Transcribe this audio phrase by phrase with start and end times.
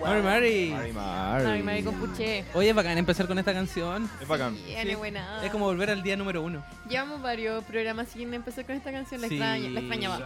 [0.00, 0.70] Mari Mari.
[0.70, 1.46] Mari, Mari.
[1.46, 2.44] Ay, Mari con puché.
[2.54, 4.08] Oye, es bacán empezar con esta canción.
[4.20, 4.54] Es bacán.
[4.66, 4.94] Bien, Sí.
[4.94, 5.44] buena.
[5.44, 6.62] Es como volver al día número uno.
[6.88, 9.20] Llevamos varios programas sin empezar con esta canción.
[9.20, 9.34] La, Sí.
[9.34, 10.20] extraña, la extrañaba.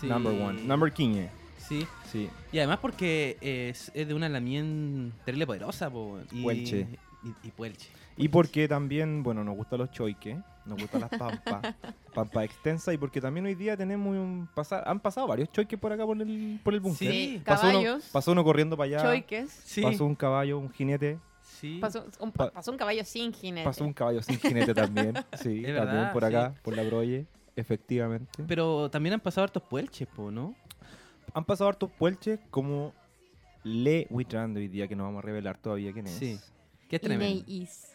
[0.00, 0.06] Sí.
[0.06, 0.62] Number one.
[0.62, 1.30] Number 15.
[1.66, 1.86] Sí.
[2.12, 2.28] Sí.
[2.52, 6.18] Y además porque es, es de una lamien terrible poderosa, po.
[6.30, 6.86] Y, Puelche.
[7.22, 7.88] Y, y puelche.
[8.16, 11.74] Y porque también, bueno, nos gustan los choiques, nos gustan las pampas,
[12.14, 15.92] pampa extensa, y porque también hoy día tenemos un pasa- han pasado varios choiques por
[15.92, 17.10] acá por el, por el búnker.
[17.10, 17.42] Sí.
[17.44, 19.50] Pasó uno, Caballos, pasó uno corriendo para allá, choiques.
[19.50, 19.82] Sí.
[19.82, 21.78] pasó un caballo, un jinete, sí.
[21.80, 23.64] Pasó un, Pa- pasó un caballo sin jinete.
[23.66, 26.28] pasó un caballo sin jinete también, sí, Es también verdad, por sí.
[26.28, 28.44] acá, por la Broye, efectivamente.
[28.46, 30.54] Pero también han pasado hartos puelches, po, ¿no?
[31.34, 32.94] Han pasado hartos puelches como
[33.62, 36.14] Le Witran hoy día, que no vamos a revelar todavía quién es.
[36.14, 36.38] Sí.
[36.88, 37.44] Qué tremendo.
[37.46, 37.92] Neis.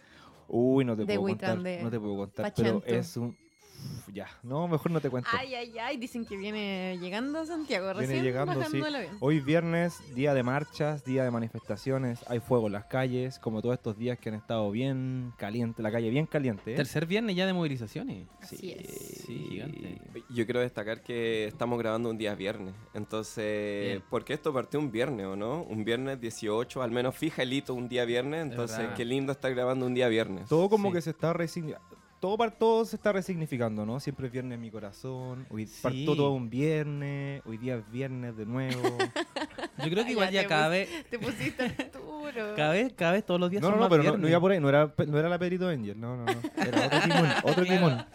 [0.48, 2.86] Uy, no te De puedo contar, no te puedo contar, pero Pachento.
[2.86, 3.38] es un...
[3.84, 5.30] Uf, ya, no, mejor no te cuento.
[5.34, 5.98] Ay, ay, ay.
[5.98, 7.88] Dicen que viene llegando a Santiago.
[7.88, 9.08] Viene Recién llegando, bajando sí.
[9.20, 13.74] Hoy viernes, día de marchas, día de manifestaciones, hay fuego en las calles, como todos
[13.74, 16.74] estos días que han estado bien caliente, la calle bien caliente.
[16.74, 16.76] ¿eh?
[16.76, 18.28] Tercer viernes ya de movilizaciones.
[18.42, 18.88] Así es.
[19.26, 20.02] Sí, gigante.
[20.30, 22.74] Yo quiero destacar que estamos grabando un día viernes.
[22.94, 24.04] Entonces, Bien.
[24.10, 25.64] porque esto partió un viernes, ¿o no?
[25.64, 28.44] Un viernes 18, al menos fija el hito un día viernes.
[28.44, 30.48] Entonces, qué lindo estar grabando un día viernes.
[30.48, 30.96] Todo como Sí.
[30.96, 32.01] que se está resignificando.
[32.22, 34.00] Todo, par- todo se está resignificando, ¿no?
[34.00, 35.46] Siempre es viernes en mi corazón.
[35.50, 36.06] Hoy Sí.
[36.06, 37.42] todo un viernes.
[37.48, 38.80] Hoy día es viernes de nuevo.
[39.80, 42.54] Yo creo que Ay, igual ya cada vez, Te pusiste Arturo.
[42.56, 44.30] cada vez, cada vez todos los días no, son no, no, más pero no, no
[44.30, 44.60] iba por ahí.
[44.60, 46.00] No era, no era la Pedrito Angel.
[46.00, 46.32] No, no, no.
[46.64, 47.32] Era otro Kimón.
[47.44, 47.64] Otro.
[47.66, 48.06] Kimón.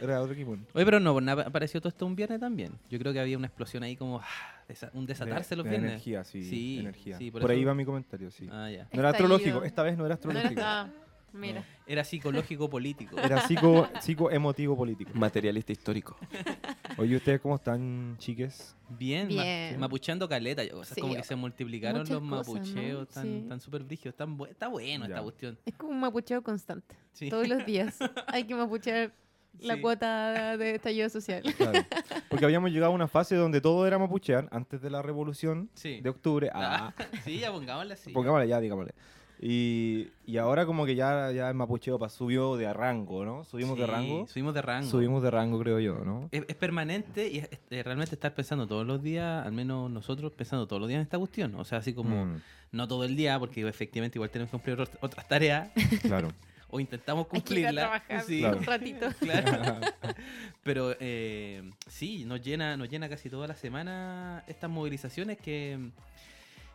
[0.00, 0.66] Era otro Kimón.
[0.74, 2.72] Oye, pero no, apareció todo esto un viernes también.
[2.90, 4.26] Yo creo que había una explosión ahí como ah,
[4.92, 5.90] un desatarse De- los de viernes.
[5.92, 6.42] energía, sí.
[6.42, 7.16] Sí, energía.
[7.16, 8.48] sí, por por ahí va mi comentario, sí.
[8.50, 8.88] Ah, ya.
[8.92, 9.36] No era Estallido.
[9.36, 9.62] astrológico.
[9.64, 10.60] Esta vez no era No astrológico.
[10.64, 10.88] ah,
[11.32, 11.64] mira.
[11.86, 13.18] Era psicológico político.
[13.18, 15.10] Era psico, psico emotivo político.
[15.14, 16.16] Materialista histórico.
[16.98, 18.74] Oye, ¿ustedes cómo están, chiques?
[18.88, 19.78] Bien, ma- Bien.
[19.80, 20.62] mapucheando caleta.
[20.74, 22.54] o sea, Sí, como que se multiplicaron muchas los cosas, ¿no?
[22.54, 23.44] mapucheos, tan, Sí.
[23.48, 25.10] tan super brígidos, tan bu- está bueno Ya.
[25.14, 25.58] esta cuestión.
[25.64, 26.96] Es como un mapucheo constante.
[27.12, 27.28] Sí.
[27.30, 29.12] Todos los días hay que mapuchear
[29.60, 29.80] la Sí.
[29.80, 31.42] cuota de estallido social.
[31.56, 31.80] Claro.
[32.28, 36.00] Porque habíamos llegado a una fase donde todo era mapuchear antes de la revolución Sí.
[36.00, 36.50] de octubre.
[36.52, 36.92] Ah,
[37.24, 38.12] sí, ya pongámosla así.
[38.12, 38.92] pongámosle ya, digámosle.
[39.40, 43.44] Y, y ahora como que ya, ya el mapucheo pa- subió de rango, ¿no?
[43.44, 44.26] Subimos de rango.
[44.26, 44.90] Subimos de rango.
[44.90, 46.28] Subimos de rango, creo yo, ¿no?
[46.32, 50.32] Es, es permanente y es, es realmente estar pensando todos los días, al menos nosotros
[50.32, 51.54] pensando todos los días en esta cuestión.
[51.54, 52.40] O sea, así como, Mm,
[52.72, 55.70] no todo el día, porque efectivamente igual tenemos que cumplir otras- otras tareas,
[56.02, 56.32] claro.
[56.68, 57.84] o intentamos Hay que ir a cumplirlas.
[58.06, 58.58] trabajar Sí, Claro.
[58.58, 59.06] un ratito.
[59.20, 59.80] claro.
[60.64, 65.90] Pero eh, sí, nos llena, nos llena casi toda la semana estas movilizaciones que,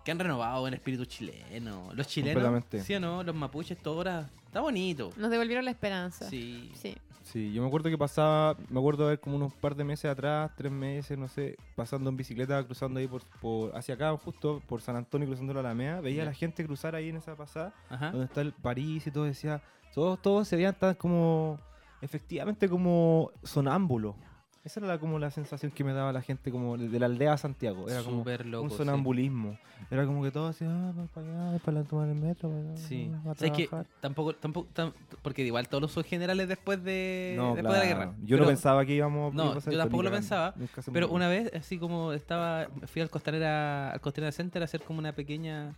[0.04, 1.90] que han renovado el espíritu chileno.
[1.94, 2.64] Los chilenos.
[2.84, 3.24] ¿sí o no?
[3.24, 5.12] Los mapuches, todo ahora está bonito.
[5.18, 6.30] Nos devolvieron la esperanza.
[6.30, 6.72] Sí.
[6.76, 6.96] Sí.
[7.24, 10.12] Sí, yo me acuerdo que pasaba, me acuerdo de ver como unos par de meses
[10.12, 14.62] atrás, tres meses, no sé, pasando en bicicleta, cruzando ahí por, por hacia acá, justo
[14.68, 17.74] por San Antonio, cruzando la Alameda, veía a la gente cruzar ahí en esa pasada,
[17.90, 18.12] Ajá.
[18.12, 19.62] donde está el París y todo, decía,
[19.94, 21.58] todos, todos se veían tan como,
[22.02, 24.16] efectivamente como sonámbulos.
[24.64, 27.34] Esa era la, como la sensación que me daba la gente como de la aldea
[27.34, 28.64] a Santiago, era como loco.
[28.64, 28.78] un sí.
[28.78, 29.58] sonambulismo.
[29.92, 33.12] Era como que todos decían, ah, para allá, para tomar el metro, para, Sí.
[33.30, 33.92] a ¿Sabes que trabajar".
[34.00, 38.14] tampoco, tampoco, tam- porque igual todos los generales después de, No, después de la guerra.
[38.24, 40.56] Yo no pensaba que íbamos No, a pasar yo tampoco lo pensaba,
[40.94, 45.00] Pero una vez, así como estaba, fui al Costanera, al Costanera Center a hacer como
[45.00, 45.74] una pequeña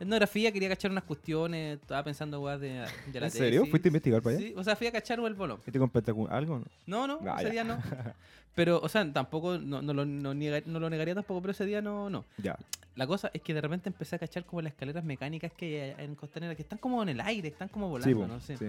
[0.00, 3.60] etnografía, quería cachar unas cuestiones, estaba pensando weas de, de la ¿En serio?
[3.60, 3.70] tesis.
[3.70, 4.46] ¿Fuiste a investigar para allá?
[4.48, 5.58] Sí, o sea, fui a cachar el bolo.
[5.58, 6.58] ¿Fuiste con Pentacu- algo?
[6.58, 7.06] no?
[7.06, 7.78] No, no, Ah, ese día no.
[8.60, 11.64] Pero, o sea, tampoco, no, no, lo, no, niega- no lo negaría tampoco, pero ese
[11.64, 12.26] día no, no.
[12.36, 12.58] Ya.
[12.94, 16.04] La cosa es que de repente empecé a cachar como las escaleras mecánicas que hay
[16.04, 18.58] en Costanera, que están como en el aire, están como volando, Sí, po, no sé.
[18.58, 18.66] sí.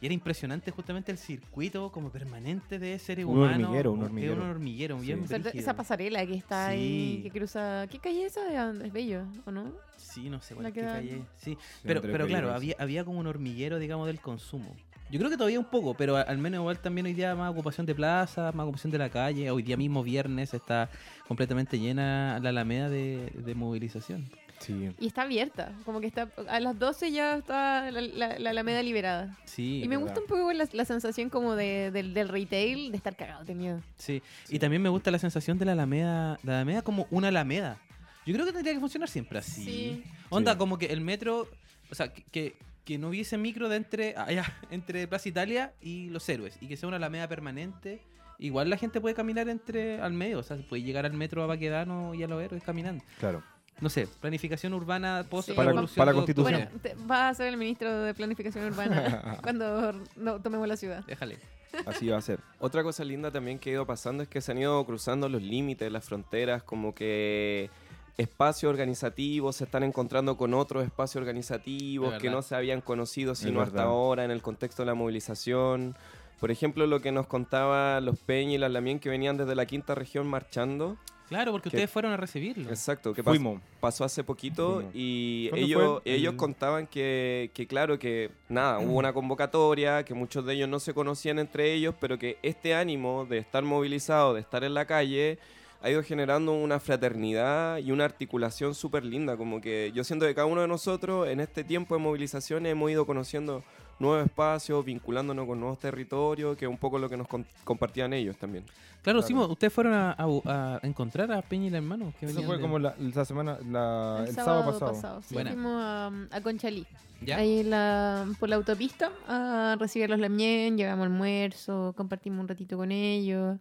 [0.00, 3.62] Y era impresionante justamente el circuito como permanente de seres Un humanos.
[3.68, 4.34] hormiguero, un hormiguero.
[4.34, 5.06] un hormiguero, Sí.
[5.06, 5.60] bien Esa, brígido.
[5.62, 6.72] esa pasarela que está Sí.
[6.72, 7.86] ahí, que cruza.
[7.88, 8.70] ¿Qué calle es esa?
[8.84, 9.72] Es bello, ¿o no?
[9.96, 11.22] Sí, no sé cuál qué calle.
[11.36, 14.74] Sí, pero, pero claro, había, había como un hormiguero, digamos, del consumo.
[15.10, 17.86] Yo creo que todavía un poco, pero al menos igual también hoy día más ocupación
[17.86, 19.50] de plaza, más ocupación de la calle.
[19.50, 20.90] Hoy día mismo viernes está
[21.26, 24.28] completamente llena la alameda de, de movilización.
[24.58, 24.90] Sí.
[24.98, 28.82] Y está abierta, como que está a las 12 ya está la, la, la Alameda
[28.82, 29.36] liberada.
[29.44, 30.02] Sí, y me verdad.
[30.14, 33.54] gusta un poco la, la sensación como de, del, del retail de estar cagado de
[33.54, 33.80] miedo.
[33.96, 34.20] sí.
[34.48, 37.78] Y también me gusta la sensación de la alameda, la alameda como una alameda.
[38.26, 39.64] Yo creo que tendría que funcionar siempre así.
[39.64, 40.04] Sí.
[40.28, 40.58] Onda, Sí.
[40.58, 41.46] como que el metro,
[41.90, 42.56] o sea, que,
[42.88, 46.76] que, no hubiese micro de entre, allá, entre Plaza Italia y Los Héroes, y que
[46.76, 48.00] sea una alameda permanente.
[48.38, 51.46] Igual la gente puede caminar entre al medio, o sea, puede llegar al metro a
[51.46, 53.04] Baquedano y a Los Héroes caminando.
[53.18, 53.42] Claro.
[53.80, 55.54] no sé, planificación urbana post Sí.
[55.54, 56.12] Para-.
[56.12, 56.52] Constitución.
[56.52, 61.04] Bueno, te- vas a ser el ministro de Planificación Urbana cuando no, tomemos la ciudad.
[61.06, 61.38] Déjale.
[61.86, 62.40] Así va a ser.
[62.60, 65.42] Otra cosa linda también que ha ido pasando es que se han ido cruzando los
[65.42, 67.70] límites, las fronteras, como que
[68.18, 73.60] espacios organizativos se están encontrando con otros espacios organizativos que no se habían conocido sino
[73.62, 75.96] hasta ahora en el contexto de la movilización.
[76.40, 79.66] Por ejemplo, lo que nos contaba los Peña y las Lamien que venían desde la
[79.66, 80.96] quinta región marchando.
[81.28, 82.70] Claro, porque Que- ustedes fueron a recibirlo.
[82.70, 83.60] Exacto, que Fuimos.
[83.80, 84.92] pasó hace poquito Fuimos.
[84.94, 86.12] y ¿Cuándo ellos, fue?
[86.14, 90.68] ellos El- contaban que, que claro, que nada, hubo una convocatoria, que muchos de ellos
[90.68, 94.72] no se conocían entre ellos, pero que este ánimo de estar movilizado, de estar en
[94.74, 95.38] la calle,
[95.80, 100.34] ha ido generando una fraternidad y una articulación súper linda, como que yo siento que
[100.34, 103.62] cada uno de nosotros en este tiempo de movilizaciones hemos ido conociendo
[104.00, 107.26] nuevos espacios, vinculándonos con nuevos territorios, que es un poco lo que nos
[107.64, 108.64] compartían ellos también.
[109.02, 109.22] Claro, Claro.
[109.46, 112.12] sí, ustedes fueron a, a- a encontrar a Peña y la hermano.
[112.18, 115.22] Que Eso fue de- como la, la semana, la- el, sábado, pasado.
[115.22, 116.86] sí, fuimos a, a Conchalí.
[117.22, 117.38] ¿Ya?
[117.38, 122.76] Ahí en la, por la autopista a recibir los Lamien, llevamos almuerzo, compartimos un ratito
[122.76, 123.58] con ellos,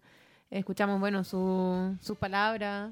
[0.50, 2.92] escuchamos, bueno, su- sus palabras.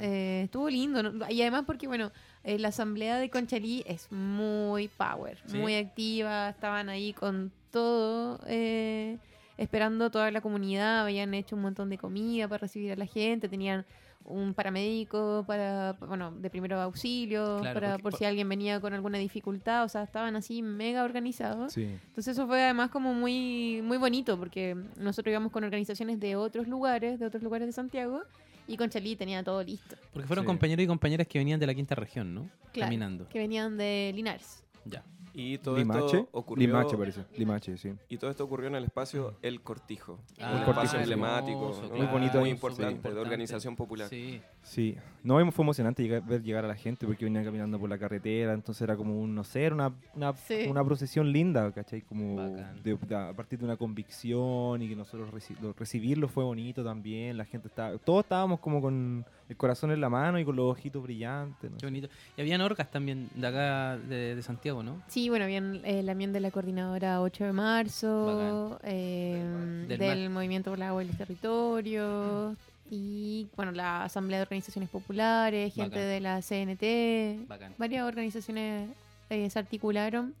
[0.00, 1.02] Eh, estuvo lindo.
[1.02, 1.30] ¿no?
[1.30, 2.10] Y además porque, bueno,
[2.42, 5.58] eh, la asamblea de Conchalí es muy power, Sí.
[5.58, 6.48] muy activa.
[6.48, 9.18] Estaban ahí con todo, eh,
[9.58, 11.02] esperando toda la comunidad.
[11.02, 13.48] Habían hecho un montón de comida para recibir a la gente.
[13.48, 13.84] Tenían
[14.28, 18.92] un paramédico para, bueno, de primero auxilio, Claro, para porque- por si alguien venía con
[18.94, 19.84] alguna dificultad.
[19.84, 21.72] O sea, estaban así mega organizados.
[21.72, 21.84] Sí.
[21.84, 26.68] Entonces eso fue además como muy, muy bonito porque nosotros íbamos con organizaciones de otros
[26.68, 28.22] lugares, de otros lugares de Santiago,
[28.66, 29.96] y Conchalí tenía todo listo.
[30.12, 30.46] Porque fueron Sí.
[30.46, 32.42] compañeros y compañeras que venían de la quinta región, ¿no?
[32.72, 33.28] Claro, Caminando.
[33.28, 34.62] que venían de Linares.
[34.84, 35.02] Ya.
[35.40, 36.04] Y todo Limache.
[36.18, 36.66] esto ocurrió...
[36.66, 37.24] Limache parece.
[37.36, 37.92] Limache, sí.
[38.08, 40.18] Y todo esto ocurrió en el espacio El Cortijo.
[40.40, 41.74] Ah, un espacio Cortijo, emblemático.
[41.96, 44.08] Muy bonito muy importante, de organización popular.
[44.08, 44.40] Sí.
[44.62, 47.98] Sí, no, fue emocionante llegar- ver llegar a la gente porque venían caminando por la
[47.98, 50.66] carretera, entonces era como un, no sé, era una, una, Sí.
[50.68, 52.02] una procesión linda, ¿cachai?
[52.02, 52.82] Como Bacán.
[52.82, 56.82] de- de- a partir de una convicción y que nosotros reci- lo- recibirlo fue bonito
[56.84, 60.56] también, la gente estaba, todos estábamos como con el corazón en la mano y con
[60.56, 61.78] los ojitos brillantes, ¿no?
[61.78, 62.08] Qué bonito.
[62.36, 65.00] Y habían orcas también de acá, de, de Santiago, ¿no?
[65.08, 69.42] Sí, bueno, habían eh, la miel de la coordinadora 8 de marzo, eh,
[69.88, 72.56] Del del, Movimiento por el Agua y los Territorios,
[72.90, 76.08] y bueno, la Asamblea de Organizaciones Populares, gente Bacán.
[76.08, 77.74] de la CNT, Bacán.
[77.78, 78.88] varias organizaciones
[79.30, 80.34] eh, se articularon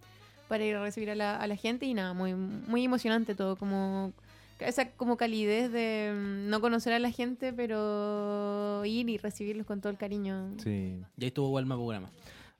[0.48, 3.56] para ir a recibir a la, a la gente y nada, muy, muy emocionante todo,
[3.56, 4.12] como
[4.60, 9.80] esa como calidez de mm, no conocer a la gente, pero ir y recibirlos con
[9.80, 10.52] todo el cariño.
[10.58, 11.00] Sí.
[11.16, 12.10] Y ahí estuvo Walma Programa.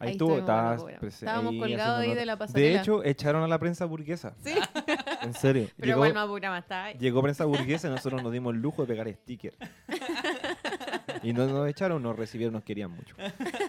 [0.01, 2.81] Ahí, Ahí estuvo, estabas Estábamos colgados ahí de la De pasarela.
[2.81, 4.33] hecho, echaron a la prensa burguesa.
[4.45, 4.55] Sí,
[5.23, 5.69] En serio.
[5.77, 6.97] pero llegó, más programa está ahí.
[7.01, 9.55] llegó prensa burguesa y nosotros nos dimos el lujo de pegar sticker.
[11.25, 13.17] y no nos echaron, nos recibieron, nos querían mucho.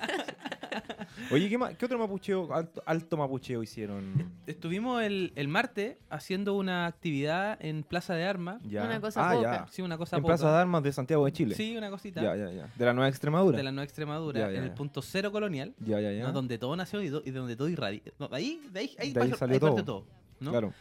[1.32, 4.32] Oye, ¿qué, ma- qué otro mapucheo, alto, alto mapucheo hicieron?
[4.48, 8.62] Estuvimos el, el martes haciendo una actividad en Plaza de Armas.
[8.64, 8.84] Ya.
[8.86, 9.52] Una cosa ah, poca.
[9.66, 9.68] ya.
[9.72, 10.36] Sí, una cosa En poca.
[10.36, 11.56] Plaza de Armas de Santiago de Chile.
[11.56, 12.22] Sí, una cosita.
[12.22, 12.70] Ya, ya, ya.
[12.76, 13.58] De la Nueva Extremadura.
[13.58, 16.24] De la Nueva Extremadura, Ya, ya, en el punto cero colonial, Ya, ya, ya.
[16.24, 16.32] ¿no?
[16.32, 18.02] donde todo nació y, do- y de donde todo irradia.
[18.18, 20.02] No, de ahí, de ahí, ahí, De ahí salió ahí parte todo.
[20.02, 20.06] todo.
[20.40, 20.52] ¿no?
[20.52, 20.74] Claro.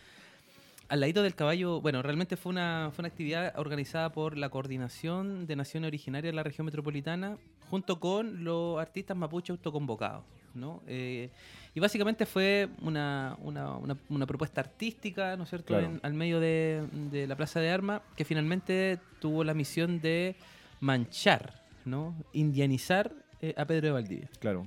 [0.88, 5.46] Al ladito del caballo, bueno, realmente fue una, fue una actividad organizada por la Coordinación
[5.46, 7.36] de Naciones Originarias de la Región Metropolitana,
[7.68, 10.24] junto con los artistas mapuche autoconvocados,
[10.58, 10.82] ¿no?
[10.86, 11.30] Eh,
[11.74, 15.86] y básicamente fue una, una, una- una propuesta artística, ¿no es cierto?, Claro.
[15.86, 20.34] En- al medio de, de la Plaza de Armas, que finalmente tuvo la misión de
[20.80, 24.28] manchar, ¿no?, indianizar eh, a Pedro de Valdivia.
[24.40, 24.66] Claro.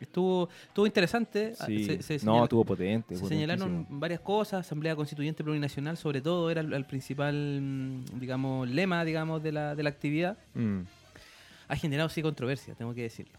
[0.00, 1.52] Estuvo, estuvo interesante.
[1.60, 1.84] ah, Sí.
[1.84, 3.16] se- se no, estuvo potente.
[3.16, 8.68] se señalaron varias cosas, Asamblea Constituyente Plurinacional sobre todo era el, el principal, mm, digamos,
[8.68, 10.38] lema, digamos, de la, de la actividad.
[10.54, 10.80] Mm.
[11.68, 13.32] Ha generado sí controversia, tengo que decirlo.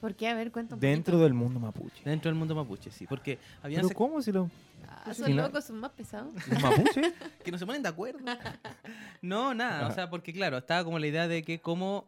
[0.00, 0.28] ¿Por qué?
[0.28, 1.24] A ver, cuenta un Dentro poquito.
[1.24, 2.02] del mundo mapuche.
[2.04, 4.48] Dentro del mundo mapuche, sí, porque habían ¿Pero cómo si lo...
[4.88, 6.32] Ah, Sí, son la- locos, son más pesados.
[6.46, 7.00] ¿Los mapuche?
[7.44, 8.20] que no se ponen de acuerdo.
[9.22, 12.06] no, nada, o sea, porque claro, estaba como la idea de que cómo,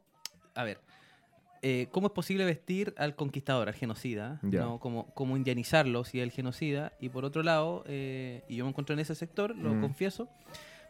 [0.54, 0.80] a ver,
[1.62, 4.38] eh, ¿cómo es posible vestir al conquistador, al genocida?
[4.42, 4.60] Ya.
[4.60, 4.78] ¿no?
[4.78, 6.92] Como, como indianizarlo si es el genocida.
[7.00, 9.80] Y por otro lado, eh, y yo me encuentro en ese sector, lo Mm.
[9.80, 10.28] confieso,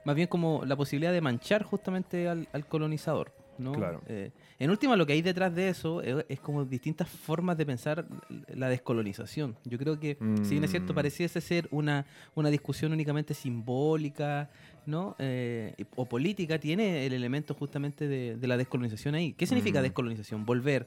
[0.04, 3.32] más bien como la posibilidad de manchar justamente al, al colonizador.
[3.60, 3.72] ¿No?
[3.72, 4.02] Claro.
[4.08, 7.66] Eh, en última, lo que hay detrás de eso es, es como distintas formas de
[7.66, 8.06] pensar
[8.54, 9.56] la descolonización.
[9.64, 10.96] Yo creo que, si bien es cierto, Mm.
[10.96, 14.50] pareciese ser una, una discusión únicamente simbólica,
[14.86, 15.14] ¿no?
[15.18, 19.32] Eh, o política, tiene el elemento justamente de, de la descolonización ahí.
[19.34, 19.82] ¿Qué significa Mm.
[19.84, 20.44] descolonización?
[20.44, 20.86] Volver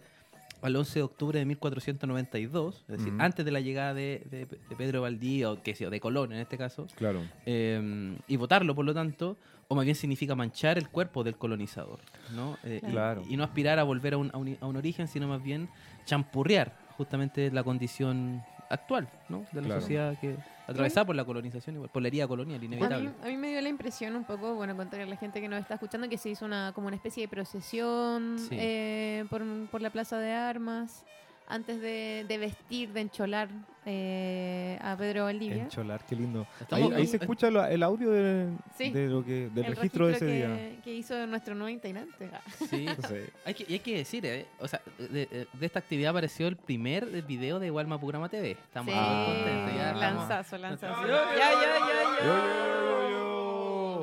[0.62, 3.22] al 11 de octubre de 1492, es decir, Ujú.
[3.22, 6.40] antes de la llegada de, de- de Pedro Valdivia, o que sea, de Colón en
[6.40, 7.22] este caso, Claro.
[7.46, 9.36] eh, y votarlo, por lo tanto,
[9.74, 12.00] o más bien significa manchar el cuerpo del colonizador,
[12.36, 12.58] ¿no?
[12.64, 13.24] Eh, y- Claro.
[13.28, 15.68] Y, no aspirar a volver a un, a un- a un origen, sino más bien
[16.06, 19.46] champurrear justamente la condición actual, ¿no?
[19.52, 19.82] De la Claro.
[19.82, 20.36] sociedad que
[20.68, 23.12] atravesada por la colonización, igual, por la herida colonial, A mí, inevitable.
[23.24, 25.60] a mí me dio la impresión un poco, bueno, contarle a la gente que nos
[25.60, 28.56] está escuchando, que se hizo una como una especie de procesión Sí.
[28.60, 31.04] eh, por, por la Plaza de Armas
[31.48, 33.50] antes de, de vestir, de encholar
[33.86, 35.64] eh, a Pedro Valdivia.
[35.64, 36.48] Encholar, qué lindo.
[36.72, 38.48] Ahí, ahí se escucha lo- el audio de,
[38.78, 38.92] Sí.
[38.92, 40.82] de lo que, del El registro de ese que, día.
[40.84, 42.30] que hizo nuestro nuevo integrante.
[42.34, 42.42] Ah.
[42.70, 42.86] Sí.
[42.88, 43.16] Sí.
[43.46, 47.06] Hay que, y hay que decir, eh, o sea, de, esta actividad apareció el primer
[47.24, 48.52] video de Walma Programa TV.
[48.52, 49.76] Estamos Sí, contentos.
[49.76, 51.02] Ya lanzazo, lanzazo.
[51.02, 53.03] Yo, Ya, ya, ya, Yo, ya.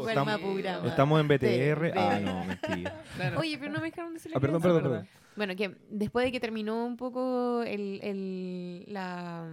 [0.09, 1.93] Estamos, en BTR.
[1.97, 2.95] Ah, no, mentira.
[3.17, 3.41] Claro.
[3.41, 5.09] Oye, pero no me dejaron decir Ah, perdón, perdón, perdón.
[5.37, 9.47] Bueno, que después de que terminó un poco el, el- la,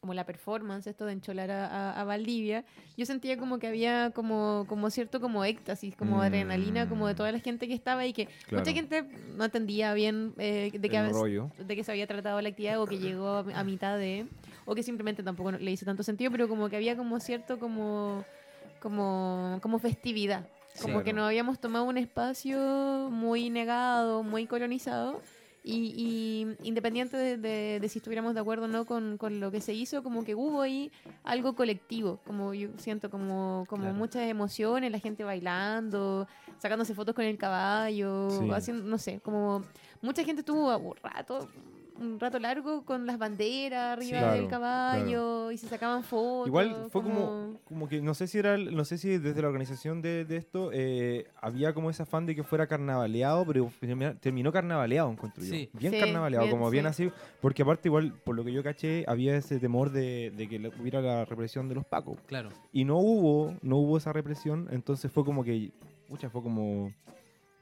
[0.00, 2.64] como la performance, esto de encholar a, a- a Valdivia,
[2.96, 6.20] yo sentía como que había como, como cierto como éxtasis, como Mm.
[6.20, 8.64] adrenalina, como de toda la gente que estaba y que Claro.
[8.64, 9.04] mucha gente
[9.36, 10.88] no entendía bien eh, de,
[11.76, 14.26] qué se había tratado la actividad o que llegó a, a mitad de,
[14.64, 18.24] o que simplemente tampoco le hizo tanto sentido, pero como que había como cierto como,
[18.88, 20.46] como, como festividad.
[20.82, 21.04] Como Sí.
[21.04, 25.20] que nos habíamos tomado un espacio muy negado, muy colonizado,
[25.66, 25.94] y,
[26.60, 29.62] y independiente de, de- de si estuviéramos de acuerdo o no con, con lo que
[29.62, 33.96] se hizo, como que hubo ahí algo colectivo, como yo siento, como, como Claro.
[33.96, 36.26] muchas emociones, la gente bailando,
[36.58, 38.50] sacándose fotos con el caballo, Sí.
[38.50, 39.62] haciendo, no sé, como
[40.02, 41.48] mucha gente estuvo un rato,
[42.00, 46.48] un rato largo con las banderas arriba Claro, del caballo y se sacaban fotos.
[46.48, 49.48] Igual fue como, como que no sé si era, el- no sé si desde la
[49.48, 53.70] organización de, de esto eh, había como ese afán de que fuera carnavaleado, pero
[54.20, 55.50] terminó carnavaleado, encuentro yo.
[55.50, 55.70] Sí.
[55.72, 56.88] Bien Sí, carnavaleado, bien, como bien sí.
[56.88, 60.70] así, porque aparte igual, por lo que yo caché, había ese temor de, de que
[60.80, 62.18] hubiera la represión de los pacos.
[62.26, 62.50] Claro.
[62.72, 65.70] Y no hubo, no hubo esa represión, entonces fue como que,
[66.08, 66.92] pucha, fue como,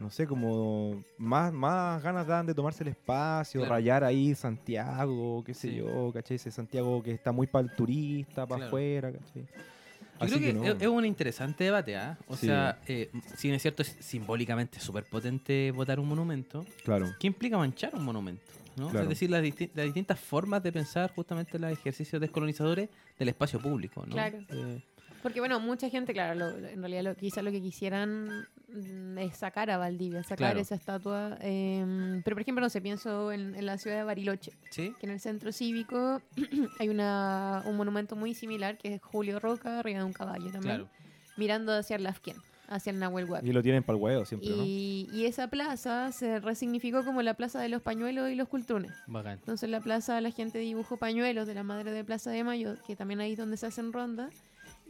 [0.02, 3.74] no sé, como más, más ganas dan de tomarse el espacio, Claro.
[3.74, 5.76] rayar ahí Santiago, qué sé Sí.
[5.76, 6.34] yo, ¿cachai?
[6.36, 8.66] Ese Santiago que está muy para el turista, para Claro.
[8.66, 9.42] afuera, ¿cachai?
[9.42, 10.80] Yo Así creo que, no.
[10.80, 12.18] es, un interesante debate, ¿ah?
[12.26, 12.46] O Sí.
[12.46, 17.26] sea, eh, si bien es cierto, es simbólicamente súper potente votar un monumento, Claro, ¿qué
[17.28, 18.42] implica manchar un monumento?
[18.76, 18.88] ¿no?
[18.88, 19.02] Claro.
[19.04, 23.60] Es decir, las, disti- las distintas formas de pensar justamente los ejercicios descolonizadores del espacio
[23.60, 24.12] público, ¿no?
[24.12, 24.38] Claro.
[24.48, 24.80] Eh,
[25.22, 29.36] Porque bueno, mucha gente, claro, lo- en realidad lo, quizá lo que quisieran mm, es
[29.36, 30.60] sacar a Valdivia, sacar Claro.
[30.60, 31.38] esa estatua.
[31.40, 34.94] em, pero por ejemplo, no sé, pienso en, en la ciudad de Bariloche, ¿Sí?
[34.98, 36.20] que en el centro cívico
[36.80, 40.62] hay una, un monumento muy similar que es Julio Roca, arriba de un caballo también,
[40.76, 40.88] Claro.
[41.36, 42.36] mirando hacia el Lafken,
[42.68, 43.48] hacia el Nahuel Huapi.
[43.48, 44.62] y lo tienen para el huevo siempre, ¿no?
[44.64, 48.92] Y, y esa plaza se resignificó como la plaza de los pañuelos y los cultunes.
[49.06, 49.34] Bacán.
[49.38, 52.96] Entonces la plaza la gente dibujó pañuelos de la madre de Plaza de Mayo, que
[52.96, 54.32] también ahí es donde se hacen rondas,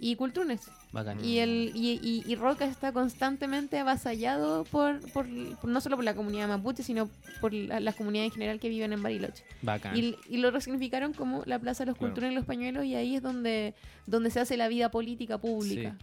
[0.03, 0.63] y cultunes.
[0.91, 1.25] Bacán.
[1.25, 5.27] Y, el, y, y- y Roca está constantemente avasallado por, por,
[5.61, 7.09] por- no solo por la comunidad mapuche, sino
[7.41, 9.45] por la- las comunidades en general que viven en Bariloche.
[9.63, 9.97] Bacán.
[9.97, 12.13] Y, y lo resignificaron como la Plaza de los Claro.
[12.13, 13.75] Culturas y los Pañuelos, y ahí es donde,
[14.07, 15.97] donde se hace la vida política pública.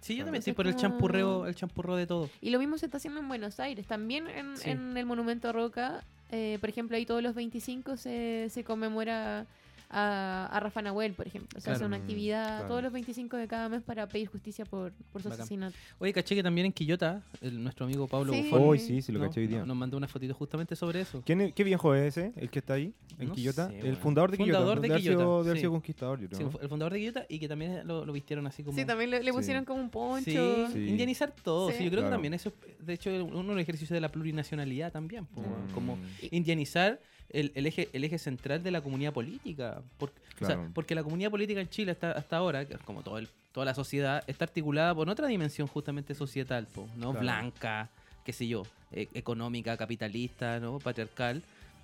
[0.00, 2.30] Sí, yo también estoy por el champurreo, el champurreo de todo.
[2.40, 4.70] Y lo mismo se está haciendo en Buenos Aires, también en, Sí.
[4.70, 6.04] en el Monumento a Roca.
[6.30, 9.46] eh, por ejemplo, ahí todos los 25 se, se conmemora
[9.88, 11.60] a, a Rafa Nahuel, por ejemplo.
[11.60, 11.86] Se hace Claro.
[11.86, 12.68] una Mm, actividad claro.
[12.68, 15.42] todos los 25 de cada mes para pedir justicia por, por su Bacán.
[15.42, 15.76] asesinato.
[15.98, 18.42] Oye, caché que también en Quillota, el- nuestro amigo Pablo Sí.
[18.42, 19.26] Bufón Hoy sí, sí lo ¿no?
[19.26, 19.58] caché hoy día.
[19.60, 21.22] No- nos mandó una fotito justamente sobre eso.
[21.24, 23.68] ¿Quién es- ¿Qué viejo es ese, el que está ahí, en No Quillota?
[23.70, 24.58] sé, el fundador de Quillota.
[24.58, 25.60] Fundador de haber sido- Quillota, de haber sí.
[25.60, 26.38] sido conquistador, yo creo.
[26.38, 26.60] Sí, ¿no?
[26.60, 28.76] el fundador de Quillota y que también lo, lo vistieron así como...
[28.76, 29.36] Sí, también le, le Sí.
[29.36, 30.24] pusieron como un poncho.
[30.66, 30.78] Sí, Sí.
[30.88, 31.70] indianizar todo.
[31.70, 31.76] Sí.
[31.78, 32.10] Sí, yo creo Claro.
[32.10, 35.24] que también eso, es, de hecho, uno de los ejercicios de la plurinacionalidad también.
[35.34, 35.72] Mm.
[35.74, 35.98] Como
[36.30, 39.82] indianizar el, el eje, el eje central de la comunidad política.
[39.98, 40.70] Por- o sea, Claro.
[40.74, 43.64] porque la comunidad política en Chile hasta, hasta ahora, que es como todo el, toda
[43.64, 47.10] la sociedad, está articulada por otra dimensión justamente societal, po, ¿no?
[47.12, 47.20] Claro.
[47.20, 47.88] Blanca,
[48.24, 50.78] qué sé yo, e- económica, capitalista, ¿no?
[50.78, 51.42] Patriarcal.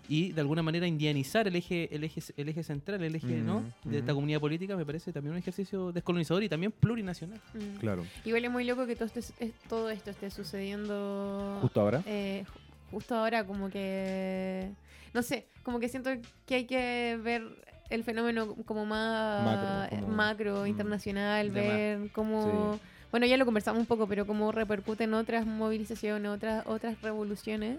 [0.08, 3.60] Y de alguna manera indianizar el eje, el eje, el eje central, el eje ¿no?
[3.84, 7.40] Mm, de esta comunidad política me parece también un ejercicio descolonizador y también plurinacional.
[7.54, 7.78] Mm.
[7.78, 8.04] Claro.
[8.24, 12.02] Igual es muy loco que todo, este- es- todo esto esté sucediendo Justo ahora.
[12.06, 14.70] eh, ju- justo ahora como que
[15.14, 16.10] no sé como que siento
[16.46, 17.42] que hay que ver
[17.90, 20.66] el fenómeno como más Macro, como- macro, mm.
[20.66, 22.78] internacional ver cómo
[23.10, 27.78] bueno ya lo conversamos un poco pero cómo repercuten otras movilizaciones otras otras revoluciones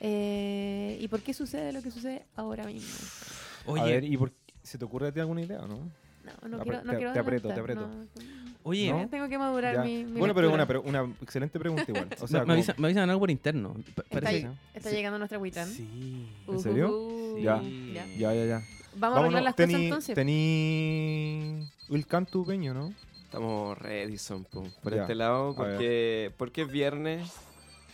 [0.00, 2.88] eh, y por qué sucede lo que sucede ahora mismo
[3.66, 4.32] Oye, A ver, ¿y por,
[4.64, 5.76] se te ocurre a ti alguna idea o no?
[6.24, 7.86] no no quiero no te- quiero te aprieto, te aprieto.
[7.86, 8.41] no.
[8.64, 9.08] Oye, ¿No?
[9.08, 9.82] Tengo que madurar Ya.
[9.82, 12.08] mi, mi Bueno, pero una, pre- una excelente pregunta igual.
[12.20, 13.74] O sea, me, como- avisan, me avisan algo por interno.
[13.94, 15.68] Pa- Está, Parece, está llegando nuestra Witran.
[15.68, 16.28] Sí.
[16.48, 16.88] ¿En serio?
[16.90, 17.38] Ujujú.
[17.40, 17.60] Ya.
[17.92, 18.06] Ya.
[18.16, 18.62] Ya, ya, ya.
[18.96, 20.14] Vamos a arreglar las cosas entonces.
[20.14, 22.92] Tení el canto peño, ¿no?
[23.24, 25.02] Estamos ready, son, po, por Ya.
[25.02, 25.54] este lado.
[25.56, 27.32] Porque, porque es viernes.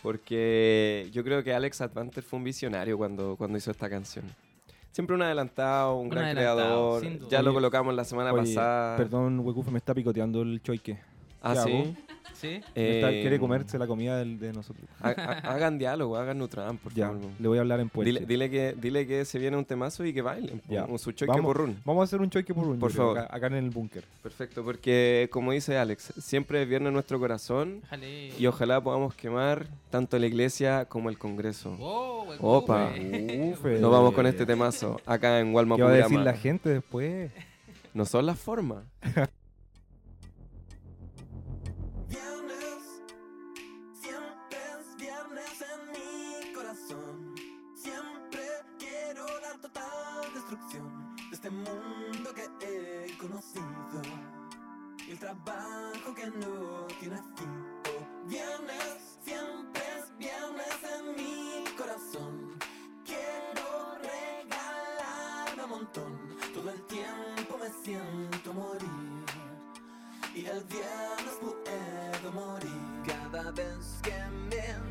[0.01, 4.25] Porque yo creo que Alex Advanter fue un visionario cuando, cuando hizo esta canción.
[4.91, 7.29] Siempre un adelantado, un, Un gran adelantado, creador.
[7.29, 8.97] Ya lo colocamos la semana Oye, pasada.
[8.97, 10.99] Perdón, Huecufe, me está picoteando el choique.
[11.41, 11.77] Ah, ¿qué sí.
[11.77, 11.95] hago?
[12.39, 12.47] ¿Sí?
[12.75, 14.87] Me está- Eh, quiere comerse la comida del- de nosotros.
[15.01, 17.21] ha- ha- hagan diálogo, hagan Nutram, por Ya, favor.
[17.39, 18.11] le voy a hablar en puente.
[18.13, 20.61] Dile, dile que, dile que se viene un temazo y que bailen.
[20.69, 20.85] Ya.
[20.85, 21.45] Un su choque Vamos.
[21.45, 21.77] por run.
[21.85, 23.19] Vamos a hacer un choique por un Por creo, favor.
[23.19, 24.03] Acá, acá en el búnker.
[24.23, 28.31] Perfecto, porque como dice Alex, siempre es viernes nuestro corazón Déjale.
[28.39, 31.75] y ojalá podamos quemar tanto la iglesia como el Congreso.
[31.79, 32.91] Oh, Opa.
[32.93, 33.79] Ufe.
[33.79, 35.77] Nos vamos con este temazo acá en Walmart.
[35.79, 37.31] ¿Qué va a decir la gente después?
[37.93, 38.83] No son las formas.
[55.29, 57.53] trabajo que no tiene fin.
[58.25, 62.57] Viernes, siempre es viernes en mi corazón.
[63.05, 66.19] Quiero regalarme un montón.
[66.53, 69.25] Todo el tiempo me siento morir.
[70.33, 74.17] Y el viernes puedo morir cada vez que
[74.49, 74.88] me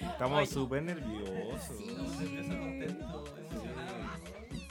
[0.00, 1.76] Estamos súper nerviosos.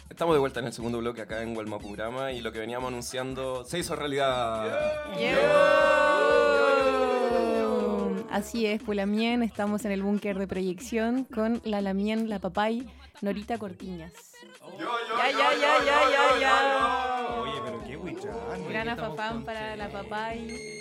[0.09, 3.65] Estamos de vuelta en el segundo bloque acá en Walmapurama y lo que veníamos anunciando
[3.65, 5.01] se hizo realidad.
[8.29, 12.87] Así es, Pulamien, estamos en el búnker de proyección con la Lamien, la Papay,
[13.21, 14.11] Norita Cortiñas.
[14.79, 17.35] Ya, ya, ya, ya, ya, ya.
[17.39, 18.69] Oye, pero qué huichán.
[18.69, 19.89] Gran afafán para la.
[19.89, 20.72] Papay.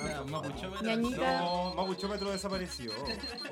[0.00, 0.82] Mapuchómetro.
[0.82, 1.40] Ñañita.
[1.40, 2.92] No, Mapuchómetro desapareció.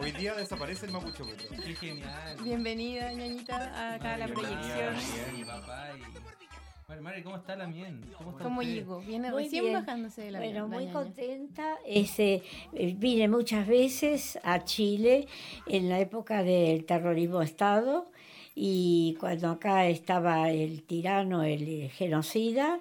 [0.01, 1.49] Hoy día desaparece el Mapuchómetro.
[1.65, 2.37] Qué genial.
[2.43, 4.95] Bienvenida, ñañita, acá a la proyección.
[4.95, 8.01] Mari, papá, y- Mari, ¿cómo está la mien?
[8.17, 9.01] ¿Cómo está ¿Cómo llegó?
[9.01, 9.75] Viene Muy recién bien.
[9.81, 10.93] bajándose de la Bueno, la muy ñaña.
[10.93, 11.77] contenta.
[11.87, 12.43] Ese,
[12.75, 15.27] eh, vine muchas veces a Chile
[15.67, 18.11] en la época del terrorismo Estado
[18.55, 22.79] y cuando acá estaba el tirano, el genocida,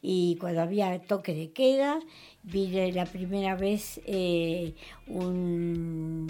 [0.00, 2.00] y cuando había toque de queda,
[2.42, 4.74] vine la primera vez eh,
[5.06, 6.28] un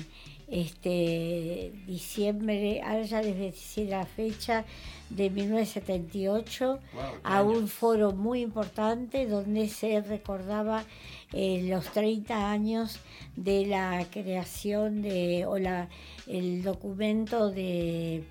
[0.51, 4.65] este diciembre, ahora ya les voy a decir la fecha,
[5.09, 10.85] de 1978 Wow, qué a un foro muy importante donde se recordaba
[11.33, 13.01] eh, los 30 años
[13.37, 15.89] de la creación de, o la,
[16.27, 18.25] el documento de,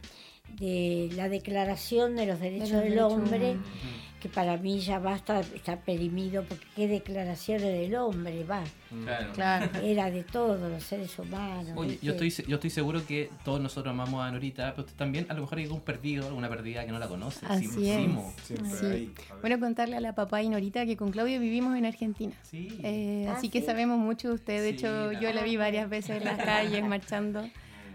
[0.60, 3.68] de la Declaración de los Derechos los del Derechos Hombre, Humanos.
[4.20, 8.64] que para mí ya basta, está perimido, porque qué declaraciones del hombre, va,
[9.06, 9.32] Claro.
[9.34, 9.70] Claro.
[9.82, 11.72] era de todos los seres humanos.
[11.78, 15.26] Oye, yo estoy, yo estoy seguro que todos nosotros amamos a Norita, pero usted también
[15.30, 17.46] a lo mejor hay algún perdido, alguna perdida que no la conoce.
[17.48, 17.80] Así Simo-
[18.32, 18.44] es.
[18.46, 18.68] Simo.
[18.68, 19.10] Siempre.
[19.42, 22.34] Bueno, contarle a la papá y Norita que con Claudio vivimos en Argentina.
[22.44, 22.78] Sí.
[22.84, 24.62] Eh, Ah, así que sabemos mucho de usted.
[24.64, 27.48] De Sí, hecho, yo la vi varias veces en las calles marchando.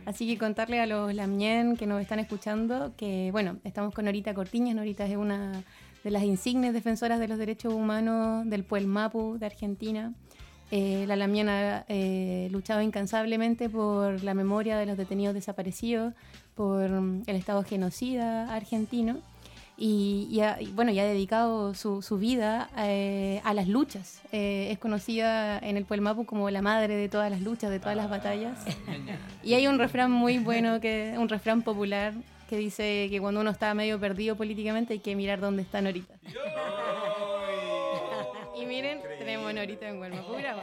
[0.06, 4.34] Así que contarle a los Lamien que nos están escuchando que, bueno, estamos con Norita
[4.34, 4.76] Cortiñas.
[4.76, 5.62] Norita es una
[6.02, 10.12] de las insignes defensoras de los derechos humanos del Puel Mapu de Argentina.
[10.70, 16.14] Eh, la Lamien ha eh, luchado incansablemente por la memoria de los detenidos desaparecidos,
[16.54, 19.20] por el Estado genocida argentino
[19.76, 24.20] y, y ha, y bueno, y ha dedicado su, su vida eh, a las luchas.
[24.30, 27.80] Eh, es conocida en el Pueblo Mapu como la madre de todas las luchas, de
[27.80, 28.64] todas las batallas.
[29.42, 32.14] Y hay un refrán muy bueno, que un refrán popular
[32.48, 36.14] que dice que cuando uno está medio perdido políticamente hay que mirar dónde está Norita.
[38.56, 40.54] Y miren, tenemos Norita en Huelma Pura.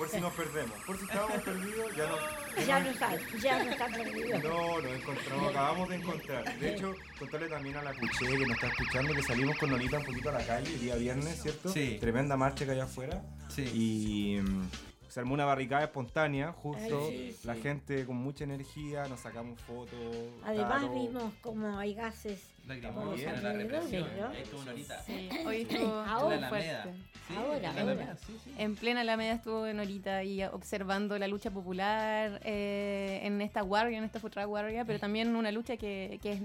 [0.00, 0.80] Por si nos perdemos.
[0.86, 2.66] Por si estábamos perdidos, ya no.
[2.66, 4.38] Ya no está, ya no está perdido.
[4.38, 6.58] No, nos encontramos, acabamos de encontrar.
[6.58, 9.98] De hecho, contarle también a la Cuché que nos está escuchando que salimos con Norita
[9.98, 11.68] un poquito a la calle el día viernes, ¿cierto?
[11.68, 11.98] Sí.
[12.00, 13.22] Tremenda marcha que hay afuera.
[13.48, 13.62] Sí.
[13.74, 14.70] Y mm,
[15.10, 17.06] se armó una barricada espontánea, justo.
[17.08, 17.62] Ay, sí, La sí.
[17.62, 19.98] gente con mucha energía, nos sacamos fotos.
[20.44, 23.42] Además vimos como hay gases Lacrimógenas, Bien.
[23.42, 24.08] la represión.
[24.20, 24.28] ¿no?
[24.28, 25.02] Ahí estuvo Norita.
[25.02, 26.34] Sí, hoy estuvo Ahora.
[26.36, 26.46] En la.
[26.48, 26.84] Alameda.
[27.26, 27.82] Sí, Ahora, en la ahora.
[27.82, 28.54] Alameda, sí, sí.
[28.58, 34.04] En plena Alameda estuvo Norita ahí observando la lucha popular eh, en esta guardia, en
[34.04, 36.42] esta futura guardia, pero también una lucha que, que es-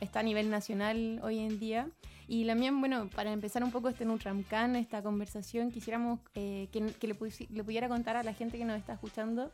[0.00, 1.88] está a nivel nacional hoy en día.
[2.28, 7.06] Y también, bueno, para empezar un poco este Nutramcan, esta conversación, quisiéramos eh, que, que
[7.08, 7.16] le,
[7.50, 9.50] le pudiera contar a la gente que nos está escuchando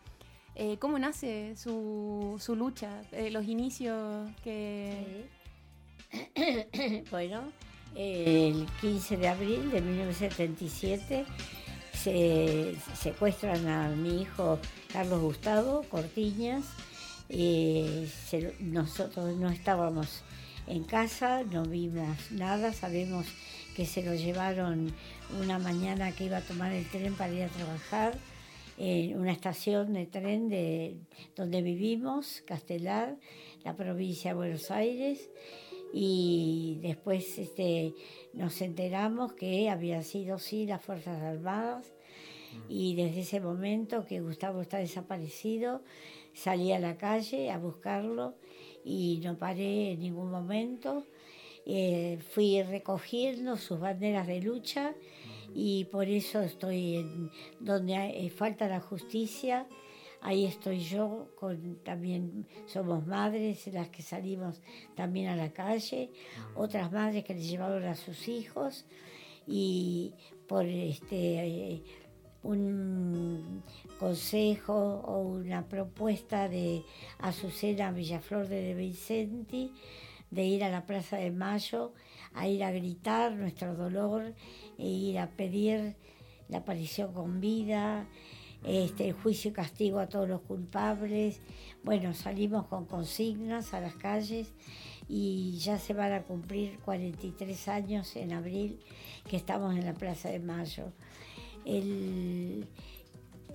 [0.61, 5.29] eh, cómo nace su, su lucha, eh, los inicios que...
[7.13, 7.43] Bueno,
[7.95, 11.25] el 15 de abril de 1977
[11.93, 14.59] se secuestran a mi hijo
[14.93, 16.65] Carlos Gustavo Cortiñas.
[17.29, 18.11] Eh,
[18.59, 20.23] nosotros no estábamos
[20.69, 23.27] en casa, no vimos nada, sabemos
[23.75, 24.93] que se lo llevaron
[25.41, 28.19] una mañana que iba a tomar el tren para ir a trabajar
[28.77, 30.97] en una estación de tren de
[31.35, 33.17] donde vivimos, Castelar,
[33.65, 35.31] la provincia de Buenos Aires,
[35.93, 37.95] y después este,
[38.35, 41.93] nos enteramos que habían sido sí las Fuerzas Armadas,
[42.69, 45.83] y desde ese momento que Gustavo está desaparecido,
[46.35, 48.35] salí a la calle a buscarlo
[48.85, 51.05] y no paré en ningún momento.
[51.67, 54.95] Eh, fui recogiendo sus banderas de lucha
[55.55, 59.67] y por eso estoy en donde hay- eh, falta la justicia.
[60.21, 64.61] Ahí estoy yo, con, también somos madres las que salimos
[64.97, 66.11] también a la calle,
[66.57, 68.85] otras madres que le llevaron a sus hijos
[69.47, 70.13] y
[70.49, 71.83] por este eh,
[72.49, 73.63] un
[73.99, 76.83] consejo o una propuesta de
[77.19, 79.73] Azucena Villaflor de, de Vicenti
[80.31, 81.93] de ir a la Plaza de Mayo
[82.35, 84.35] a ir a gritar nuestro dolor
[84.79, 85.97] e ir a pedir
[86.49, 88.07] la aparición con vida,
[88.65, 91.41] este, el juicio y castigo a todos los culpables.
[91.85, 94.53] Bueno, salimos con consignas a las calles
[95.09, 98.81] y ya se van a cumplir 43 años en abril
[99.29, 100.93] que estamos en la Plaza de Mayo.
[101.69, 102.67] El,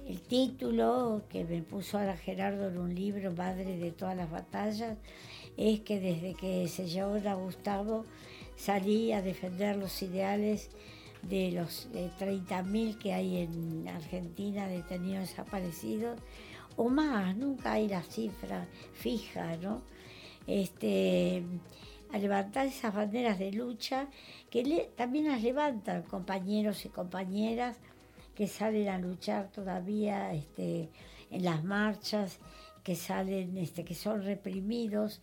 [0.05, 4.97] el título que me puso ahora Gerardo en un libro, Madre de todas las batallas,
[5.57, 8.05] es que desde que se llevó a Gustavo
[8.55, 10.69] salí a defender los ideales
[11.23, 16.19] de los eh, 30.000 que hay en Argentina detenidos desaparecidos,
[16.75, 19.81] o más, nunca hay la cifra fija, ¿no?
[20.45, 21.43] Este,
[22.11, 24.07] a levantar esas banderas de lucha
[24.51, 27.77] que también las levantan compañeros y compañeras
[28.35, 30.89] que salen a luchar todavía este,
[31.29, 32.39] en las marchas,
[32.83, 35.21] que salen, este, que son reprimidos,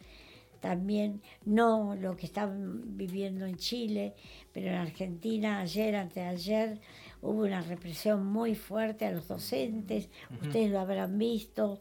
[0.60, 4.14] también no lo que están viviendo en Chile,
[4.52, 6.78] pero en Argentina ayer, anteayer,
[7.22, 10.08] hubo una represión muy fuerte a los docentes,
[10.42, 11.80] ustedes lo habrán visto,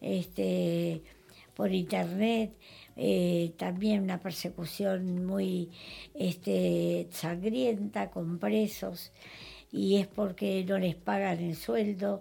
[0.00, 1.02] este,
[1.54, 2.56] por internet,
[2.96, 5.70] eh, también una persecución muy
[6.14, 9.12] este, sangrienta con presos,
[9.72, 12.20] y es porque no les pagan el sueldo,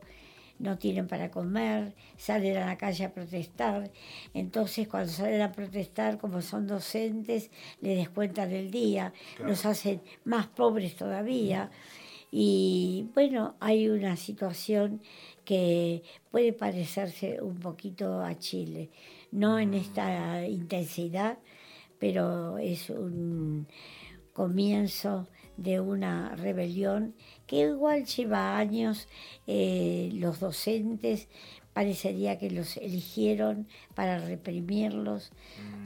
[0.57, 3.91] no tienen para comer, salen a la calle a protestar.
[4.33, 10.47] Entonces, cuando salen a protestar, como son docentes, les descuentan el día, los hacen más
[10.47, 11.71] pobres todavía.
[12.31, 15.01] Y bueno, hay una situación
[15.43, 18.89] que puede parecerse un poquito a Chile,
[19.31, 21.39] no en esta intensidad,
[21.99, 23.67] pero es un
[24.31, 25.27] comienzo
[25.61, 27.13] de una rebelión
[27.47, 29.07] que igual lleva años.
[29.47, 31.27] eh, los docentes
[31.73, 35.31] parecería que los eligieron para reprimirlos,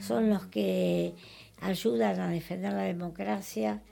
[0.00, 1.14] son los que
[1.60, 3.82] ayudan a defender la democracia,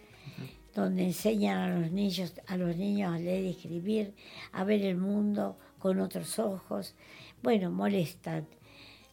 [0.74, 4.14] donde enseñan a los niños a los niños a leer y escribir,
[4.52, 6.94] a ver el mundo con otros ojos.
[7.42, 8.46] Bueno, molestan.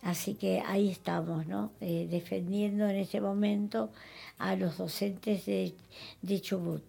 [0.02, 1.72] Así que ahí estamos, ¿no?
[1.80, 3.92] Eh, defendiendo en este momento
[4.42, 5.74] a los docentes de,
[6.22, 6.84] de Chubut.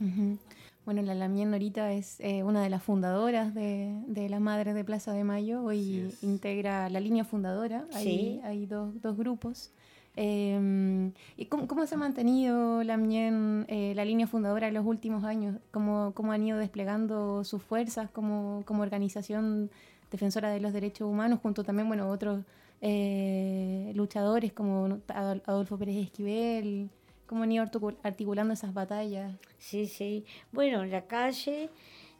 [0.00, 0.38] Ujú.
[0.84, 4.84] Bueno, la Lamien ahorita es eh, una de las fundadoras de, de las Madres de
[4.84, 5.62] Plaza de Mayo.
[5.62, 7.86] Hoy integra la línea fundadora.
[7.92, 8.40] Hay, Sí.
[8.44, 9.70] hay dos, dos grupos.
[10.16, 15.24] Eh, ¿Y cómo, cómo se ha mantenido Lamien, eh, la línea fundadora en los últimos
[15.24, 15.56] años?
[15.70, 19.70] ¿Cómo, cómo han ido desplegando sus fuerzas como, como organización
[20.10, 22.44] defensora de los derechos humanos, junto también, bueno, otros
[22.80, 26.88] eh, luchadores como Adolfo Pérez Esquivel?
[27.28, 29.32] ¿Cómo han ido articu- articulando esas batallas?
[29.58, 30.24] Sí, sí.
[30.50, 31.68] Bueno, en la calle,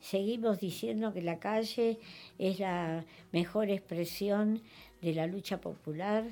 [0.00, 1.98] seguimos diciendo que la calle
[2.38, 4.60] es la mejor expresión
[5.02, 6.24] de la lucha popular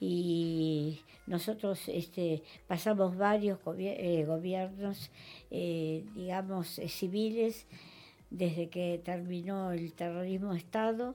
[0.00, 5.10] y nosotros este, pasamos varios gobier- eh, gobiernos,
[5.50, 7.66] eh, digamos, eh, civiles
[8.30, 11.14] desde que terminó el terrorismo de Estado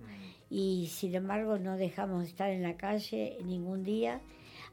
[0.50, 4.22] y sin embargo no dejamos de estar en la calle ningún día.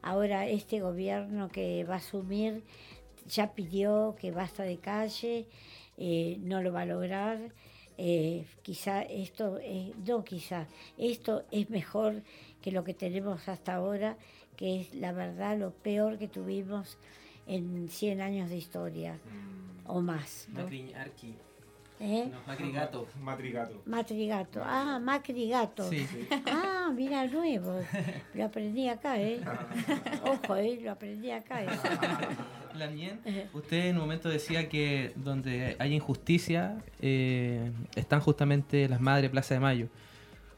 [0.01, 2.63] Ahora este gobierno que va a asumir
[3.27, 5.47] ya pidió que basta de calle,
[5.97, 7.39] eh, no lo va a lograr.
[7.97, 12.23] eh, quizá esto, eh, no quizá, esto es mejor
[12.61, 14.17] que lo que tenemos hasta ahora,
[14.57, 16.97] que es la verdad lo peor que tuvimos
[17.47, 19.17] en 100 años de historia
[19.85, 20.47] o más.
[21.99, 22.29] ¿Eh?
[22.29, 23.07] No, Macrigato.
[23.21, 23.81] Matrigato.
[23.85, 24.61] Matrigato.
[24.63, 25.89] Ah, Macrigato.
[25.89, 26.05] Sí.
[26.47, 27.79] Ah, mira, nuevo.
[28.33, 29.39] Lo aprendí acá, ¿eh?
[30.25, 30.79] Ojo, ¿eh?
[30.81, 31.61] Lo aprendí acá.
[32.75, 33.21] Lamien,
[33.53, 39.53] usted en un momento decía que donde hay injusticia eh, están justamente las madres Plaza
[39.53, 39.87] de Mayo.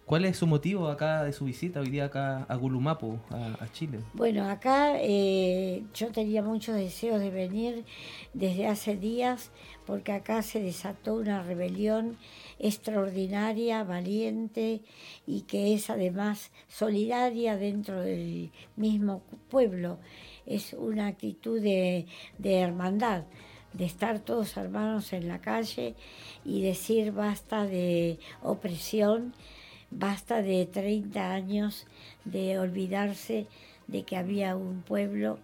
[0.07, 3.99] ¿Cuál es su motivo acá de su visita hoy día acá a Gulumapu, a, Chile?
[4.13, 7.83] Bueno, acá eh, yo tenía muchos deseos de venir
[8.33, 9.51] desde hace días
[9.85, 12.15] porque acá se desató una rebelión
[12.57, 14.79] extraordinaria, valiente
[15.25, 19.99] y que es además solidaria dentro del mismo pueblo.
[20.45, 22.07] Es una actitud de
[22.39, 23.25] hermandad,
[23.73, 25.95] de estar todos hermanos en la calle
[26.45, 29.33] y decir basta de opresión,
[29.91, 31.87] basta de 30 años
[32.25, 33.47] de olvidarse
[33.87, 35.39] de que había un pueblo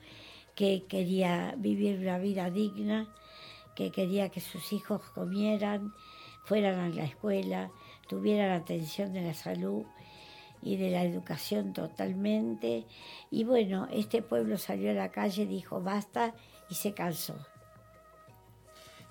[0.55, 3.07] que quería vivir una vida digna,
[3.75, 5.93] que quería que sus hijos comieran,
[6.45, 7.71] fueran a la escuela,
[8.07, 9.83] tuvieran atención de la salud
[10.61, 12.85] y de la educación totalmente.
[13.31, 16.33] Y bueno, este pueblo salió a la calle, dijo basta
[16.69, 17.35] y se cansó.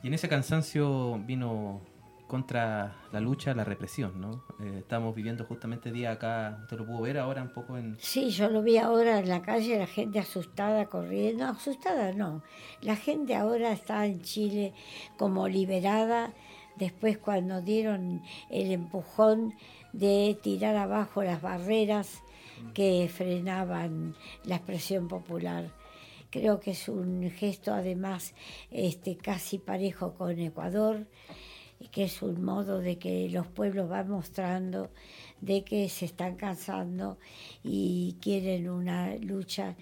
[0.02, 1.80] Y en ese cansancio vino
[2.32, 4.42] contra la lucha, la represión, ¿no?
[4.58, 7.98] Eh, estamos viviendo justamente día acá, usted lo pudo ver ahora un poco en...
[8.00, 11.44] Sí, yo lo vi ahora en la calle, la gente asustada corriendo.
[11.44, 12.42] Asustada no.
[12.80, 14.72] La gente ahora está en Chile
[15.18, 16.32] como liberada
[16.76, 19.52] después cuando dieron el empujón
[19.92, 22.22] de tirar abajo las barreras
[22.72, 25.70] que frenaban la expresión popular.
[26.30, 28.32] Creo que es un gesto además
[28.70, 31.06] este, casi parejo con Ecuador.
[31.90, 34.90] Que es un modo de que los pueblos van mostrando
[35.42, 37.18] de que se están cansando
[37.62, 39.76] y quieren una lucha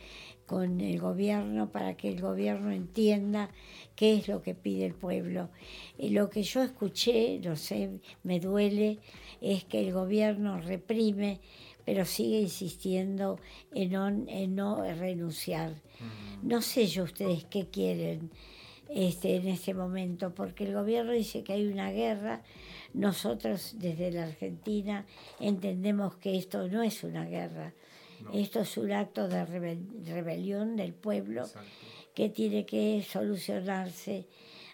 [0.46, 3.50] con el gobierno para que el gobierno entienda
[3.94, 5.50] qué es lo que pide el pueblo.
[5.96, 8.98] Y lo que yo escuché, no sé, me duele,
[9.40, 11.40] es que el gobierno reprime,
[11.84, 13.38] pero sigue insistiendo
[13.72, 15.74] en no, en no renunciar.
[16.42, 18.30] No sé yo ustedes qué quieren
[18.92, 22.42] este, en este momento, porque el gobierno dice que hay una guerra.
[22.92, 25.06] Nosotros desde la Argentina
[25.38, 27.72] entendemos que esto no es una guerra,
[28.34, 31.46] esto es un acto de rebel- rebelión del pueblo
[32.14, 34.26] que tiene que solucionarse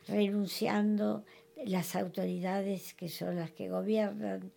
[0.09, 1.25] renunciando
[1.65, 4.51] las autoridades que son las que gobiernan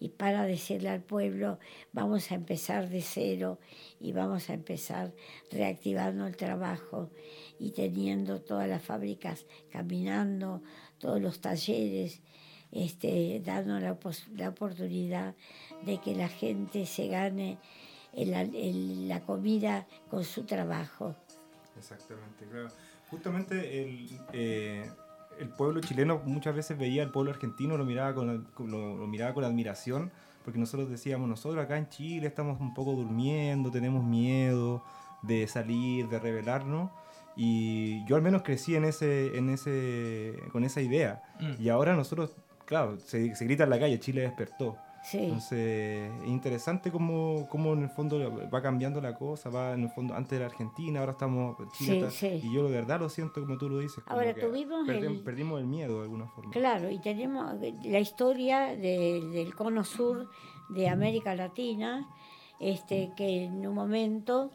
[0.00, 1.58] y para decirle al pueblo
[1.92, 3.58] vamos a empezar de cero
[4.00, 5.12] y vamos a empezar
[5.50, 7.10] reactivando el trabajo
[7.58, 10.62] y teniendo todas las fábricas caminando,
[10.98, 12.20] todos los talleres,
[12.70, 13.96] este, dando la,
[14.36, 15.34] la oportunidad
[15.84, 17.58] de que la gente se gane
[18.12, 21.14] el- la comida con su trabajo.
[21.76, 22.68] Exactamente, claro.
[23.10, 24.90] Justamente el, eh,
[25.40, 29.34] el pueblo chileno muchas veces veía al pueblo argentino, lo miraba con, lo, lo miraba
[29.34, 30.10] con admiración,
[30.44, 34.82] porque nosotros decíamos, nosotros acá en Chile estamos un poco durmiendo, tenemos miedo
[35.22, 36.90] de salir, de rebelarnos.
[37.36, 41.22] Y yo al menos crecí en ese, en ese, con esa idea.
[41.38, 41.62] Mm.
[41.62, 44.76] Y ahora nosotros, claro, se, se grita en la calle, Chile despertó.
[45.10, 48.18] Sí, Entonces, es interesante cómo, cómo en el fondo
[48.52, 51.98] va cambiando la cosa, va en el fondo, antes era Argentina, ahora estamos Chile Sí,
[51.98, 52.40] está- sí.
[52.46, 54.04] y yo de verdad lo siento como tú lo dices.
[54.06, 56.50] Ahora, tuvimos el- Perdimos el miedo de alguna forma.
[56.52, 60.28] Claro, y tenemos la historia de- del cono sur
[60.68, 62.06] de América Latina,
[62.60, 64.50] este, que en un momento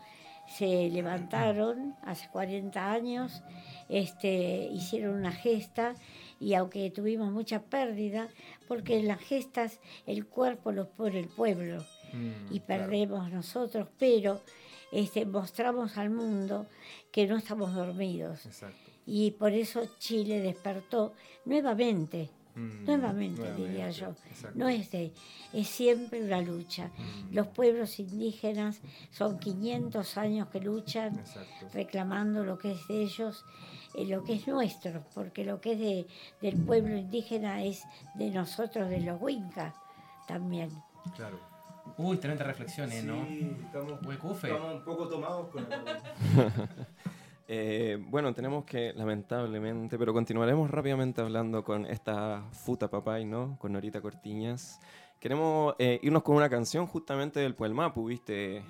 [0.46, 3.42] se levantaron hace 40 años,
[3.90, 5.96] este, hicieron una gesta
[6.44, 8.28] y aunque tuvimos mucha pérdida,
[8.68, 12.84] porque en las gestas el cuerpo lo pone el pueblo Mm, y claro.
[12.84, 14.42] perdemos nosotros, pero
[14.92, 16.68] este, mostramos al mundo
[17.12, 18.46] que no estamos dormidos.
[18.46, 18.78] Exacto.
[19.08, 21.14] Y por eso Chile despertó
[21.46, 24.10] nuevamente, Mm, nuevamente, diría yo.
[24.30, 24.60] exacto.
[24.60, 25.12] No es de,
[25.54, 26.92] es siempre una lucha.
[26.96, 28.80] Mm, Los pueblos indígenas
[29.10, 31.68] son 500 años que luchan Exacto.
[31.74, 33.44] reclamando lo que es de ellos,
[33.96, 36.08] eh, lo que es nuestro, porque lo que es de,
[36.42, 37.84] del pueblo indígena es
[38.16, 39.76] de nosotros, de los Huincas
[40.28, 40.70] también.
[41.16, 41.40] Claro.
[41.98, 43.26] Uy, tremendas reflexiones, ¿no?
[43.28, 44.48] Sí, estamos, Huecufe.
[44.48, 45.70] estamos un poco tomados con el...
[47.48, 53.58] Eh, bueno, tenemos que, lamentablemente, pero continuaremos rápidamente hablando con esta Futa Papay, ¿no?
[53.60, 54.80] Con Norita Cortiñas.
[55.20, 58.64] Queremos eh, irnos con una canción justamente del Puelmapu, ¿viste?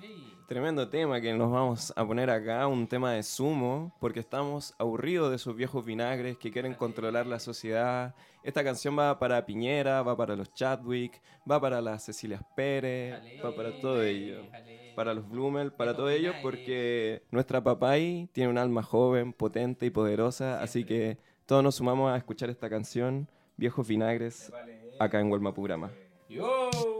[0.46, 5.30] Tremendo tema que nos vamos a poner acá, un tema de sumo, porque estamos aburridos
[5.30, 8.14] de esos viejos vinagres que quieren controlar la sociedad.
[8.42, 13.56] Esta canción va para Piñera, va para los Chadwick, va para las Cecilias Pérez, va
[13.56, 14.42] para todo ello.
[14.94, 19.90] Para los Blumel, para todo ello, porque nuestra papay tiene un alma joven, potente y
[19.90, 24.52] poderosa, así que todos nos sumamos a escuchar esta canción, Viejos Vinagres,
[24.98, 25.90] acá en Huelmapurama.
[26.28, 26.93] Yo.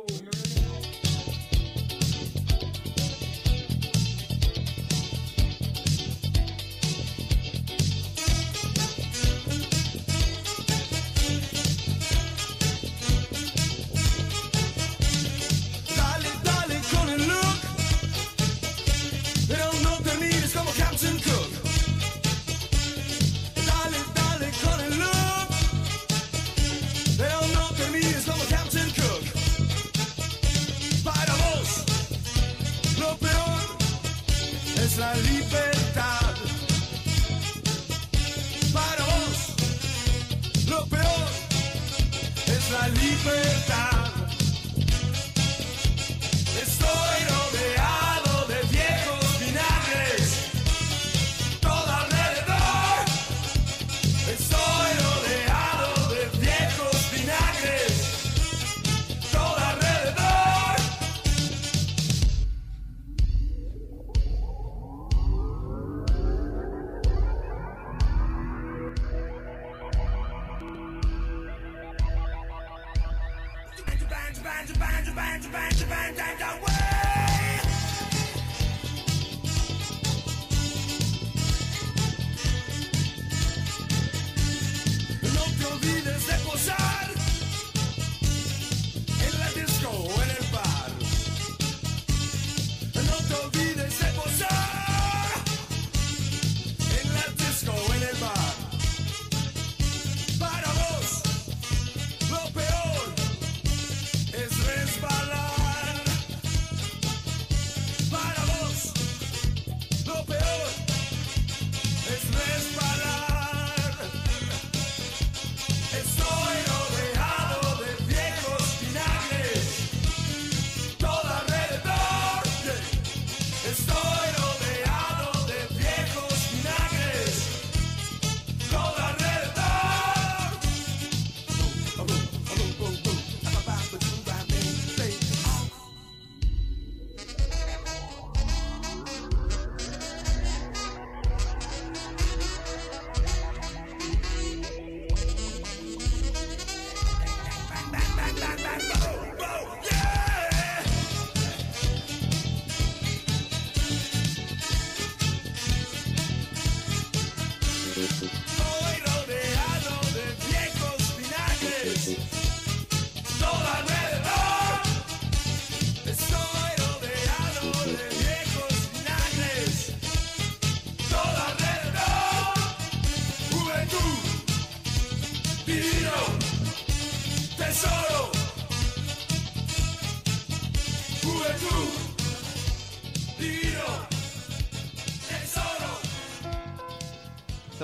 [177.85, 178.14] solo.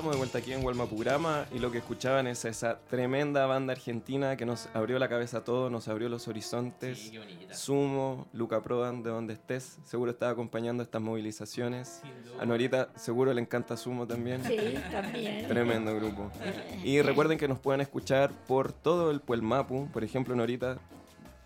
[0.01, 4.35] Estamos de vuelta aquí en Gualmapurama y lo que escuchaban es esa tremenda banda argentina
[4.35, 7.13] que nos abrió la cabeza a todos, nos abrió los horizontes.
[7.51, 12.01] Sumo, Luca Prodan, de donde estés, seguro estaba acompañando estas movilizaciones.
[12.41, 14.43] A Norita seguro le encanta Sumo también.
[14.43, 14.57] Sí,
[14.91, 15.47] también.
[15.47, 16.31] Tremendo grupo.
[16.83, 19.91] Y recuerden que nos pueden escuchar por todo el Puelmapu.
[19.93, 20.79] Por ejemplo, Norita,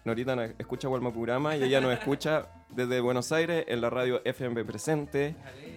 [0.05, 5.34] Norita escucha Gualmapurama y ella nos escucha desde Buenos Aires en la radio FM Presente.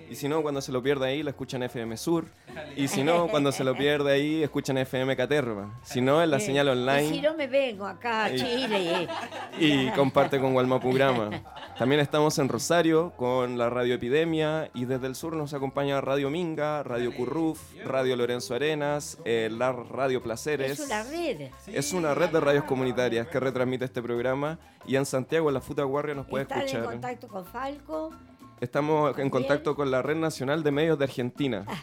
[0.10, 2.26] Y si no, cuando se lo pierde ahí, la escuchan FM Sur.
[2.76, 5.80] Y si no, cuando se lo pierde ahí, escuchan FM Caterva.
[5.84, 9.08] Si no, en la señal Y si online no me vengo acá a Y- Chile.
[9.60, 11.30] y comparte con Gualmapurama.
[11.78, 16.30] También estamos en Rosario con la Radio Epidemia y desde el sur nos acompaña Radio
[16.30, 20.80] Minga, Radio Curruf, Radio Lorenzo Arenas, eh, la Radio Placeres.
[20.80, 21.50] Es una red.
[21.68, 25.62] Es una red de radios comunitarias que retransmite este programa y en Santiago, en la
[25.62, 26.86] Futa Guardia, nos puede Estar en escuchar.
[26.86, 28.12] contacto con Falco.
[28.60, 31.66] Estamos en contacto con la Red Nacional de Medios de Argentina.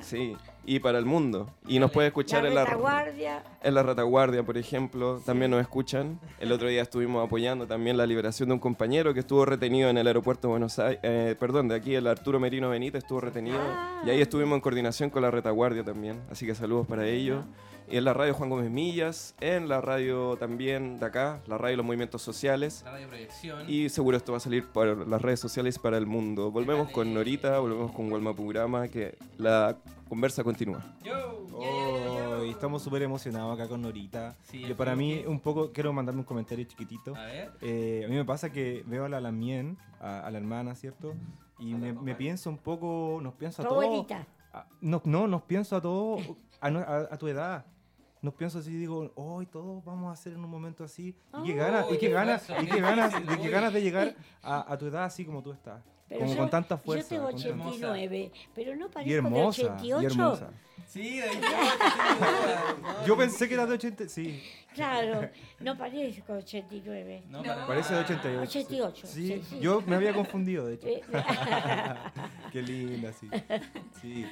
[0.00, 1.48] Sí, y para el mundo.
[1.66, 3.42] Y nos puede escuchar la en la retaguardia.
[3.62, 6.18] en la retaguardia, por ejemplo, también nos escuchan.
[6.40, 9.98] El otro día estuvimos apoyando también la liberación de un compañero que estuvo retenido en
[9.98, 13.60] el aeropuerto de Buenos Aires, eh, perdón, de aquí el Arturo Merino Benítez estuvo retenido
[14.04, 16.20] y ahí estuvimos en coordinación con la retaguardia también.
[16.30, 17.44] Así que saludos para ellos.
[17.44, 21.72] Y en la radio Juan Gómez Millas, en la radio también de acá, la radio
[21.72, 22.82] de los movimientos sociales.
[22.84, 23.64] La radio proyección.
[23.68, 26.50] Y seguro esto va a salir por las redes sociales para el mundo.
[26.50, 29.76] Volvemos con Norita, volvemos con Gualmapurama, que la
[30.08, 30.82] conversa continúa.
[31.54, 34.34] Oh, y estamos súper emocionados acá con Norita.
[34.42, 37.14] Sí, Yo yo para mí, que- un poco, quiero mandarme un comentario chiquitito.
[37.14, 37.50] A ver.
[37.60, 41.14] Eh, a mí me pasa que veo a la Lamien, a, a la hermana, ¿cierto?
[41.58, 43.84] Y me, me pienso un poco, nos pienso a Tu todos.
[43.84, 44.26] abuelita.
[44.52, 46.20] a- no, no, nos pienso a todos,
[46.62, 47.66] a, no- a- a tu edad.
[48.22, 51.14] Nos pienso así, digo, hoy todos vamos a hacer en un momento así.
[51.42, 54.72] Y qué ganas, y qué ganas, y qué ganas, y qué ganas de llegar a,
[54.72, 55.82] a tu edad así como tú estás.
[56.08, 57.08] Pero como yo, con tanta yo fuerza.
[57.08, 60.06] tengo con tanta- 89, pero no Y parezco de hermosa, y 88.
[60.06, 60.50] hermosa.
[60.86, 61.26] Sí, de
[63.06, 64.42] Yo pensé que era de 80, sí.
[64.74, 65.28] Claro,
[65.60, 67.22] no parezco 89.
[67.28, 68.42] No, para Parece de 88.
[68.58, 69.58] 88, Sí, sí, sí.
[69.60, 70.86] yo me había confundido, de hecho.
[70.88, 71.02] Eh,
[72.52, 73.28] Qué linda, sí.
[74.00, 74.26] Sí.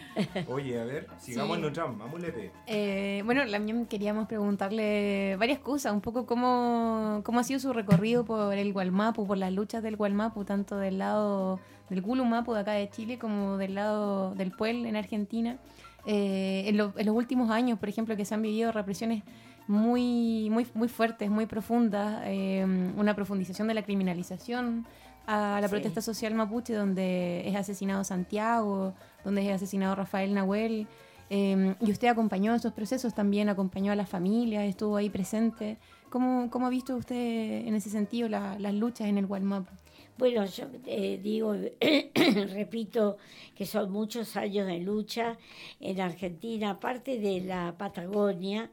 [0.49, 2.51] Oye, a ver, sigamos en nuestra, vamos Lepe.
[2.67, 8.25] Eh, bueno, también queríamos preguntarle varias cosas, un poco cómo, cómo ha sido su recorrido
[8.25, 12.73] por el Gualmapu, por las luchas del Gualmapu, tanto del lado del Gulumapu de acá
[12.73, 15.59] de Chile como del lado del Puel en Argentina.
[16.07, 19.23] Eh, en, lo- en los últimos años, por ejemplo, que se han vivido represiones
[19.71, 22.65] muy, muy, muy fuertes, muy profundas, eh,
[22.97, 24.85] una profundización de la criminalización
[25.27, 25.71] a la Sí.
[25.75, 28.95] protesta social mapuche, donde es asesinado Santiago,
[29.25, 30.89] donde es asesinado Rafael Nahuel.
[31.33, 35.79] Eh, y usted acompañó esos procesos también, acompañó a las familias, estuvo ahí presente.
[36.09, 39.71] ¿Cómo, cómo ha visto usted en ese sentido la- las luchas en el Gualmapu?
[40.19, 41.55] Bueno, yo eh, digo,
[42.55, 43.17] repito
[43.55, 45.39] que son muchos años de lucha
[45.79, 48.69] en Argentina, aparte de la Patagonia.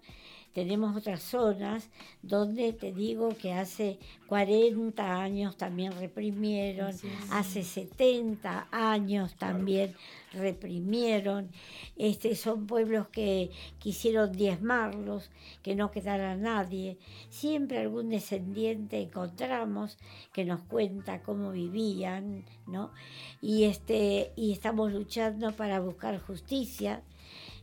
[0.58, 1.88] Tenemos otras zonas
[2.24, 6.96] donde te digo que hace 40 años también reprimieron,
[7.30, 9.94] hace 70 años también
[10.34, 11.52] reprimieron.
[11.96, 15.30] Este, son pueblos que quisieron diezmarlos,
[15.62, 16.98] que no quedara nadie.
[17.30, 20.00] Siempre algún descendiente encontramos
[20.34, 22.90] que nos cuenta cómo vivían, ¿no?
[23.44, 27.04] Y, este, y estamos luchando para buscar justicia.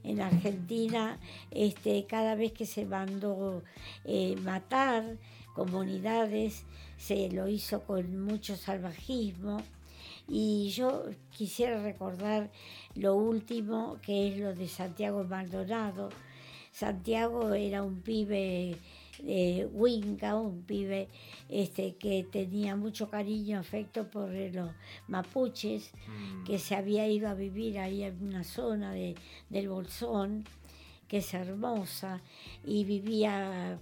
[0.04, 1.18] En Argentina,
[1.50, 3.62] este, cada vez que se mandó
[4.04, 5.16] eh, matar
[5.54, 6.64] comunidades,
[6.98, 9.62] se lo hizo con mucho salvajismo.
[10.28, 12.50] Y yo quisiera recordar
[12.94, 16.10] lo último, que es lo de Santiago Maldonado.
[16.70, 18.76] Santiago era un pibe
[19.22, 21.08] de Huinca, un pibe
[21.48, 24.70] este, que tenía mucho cariño, afecto por los
[25.08, 25.90] mapuches,
[26.46, 29.14] que se había ido a vivir ahí en una zona de,
[29.50, 30.44] del Bolsón,
[31.08, 32.22] que es hermosa,
[32.64, 33.78] y vivía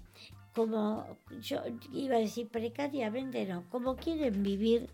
[0.55, 1.07] como,
[1.41, 1.62] yo
[1.93, 4.89] iba a decir precariamente, no, como quieren vivir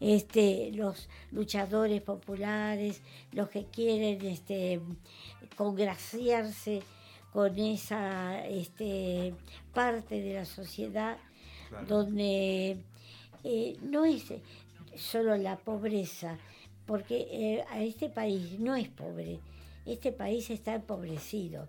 [0.00, 4.80] este, los luchadores populares, los que quieren este,
[5.56, 6.82] congraciarse
[7.34, 9.34] con esa este,
[9.74, 11.18] parte de la sociedad
[11.88, 12.78] donde
[13.42, 14.32] eh, no es
[14.94, 16.38] solo la pobreza,
[16.86, 19.40] porque eh, a este país no es pobre,
[19.84, 21.68] este país está empobrecido.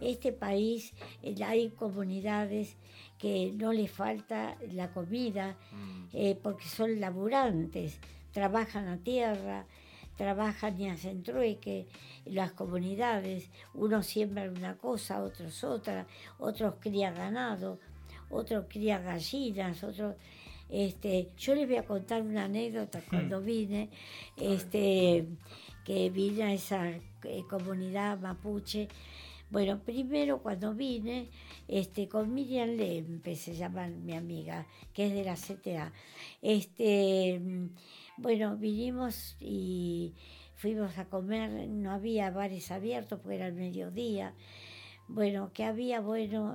[0.00, 0.92] Este país
[1.22, 2.76] eh, hay comunidades
[3.16, 5.56] que no les falta la comida
[6.12, 7.98] eh, porque son laburantes,
[8.32, 9.66] trabajan a tierra,
[10.18, 11.86] trabajan y hacen trueque,
[12.26, 16.06] las comunidades, unos siembran una cosa, otros otra,
[16.38, 17.78] otros crían ganado,
[18.28, 20.16] otros crían gallinas, otros...
[20.68, 23.88] Este, yo les voy a contar una anécdota cuando vine,
[24.36, 25.26] este,
[25.82, 27.00] que vine a esa eh,
[27.48, 28.86] comunidad mapuche.
[29.48, 31.30] Bueno, primero cuando vine,
[31.68, 35.90] este, con Miriam Lempe, se llama mi amiga, que es de la CTA.
[36.42, 37.40] Este,
[38.18, 40.14] bueno, vinimos y
[40.56, 44.34] fuimos a comer, no había bares abiertos porque era el mediodía.
[45.06, 46.54] Bueno, que había, bueno,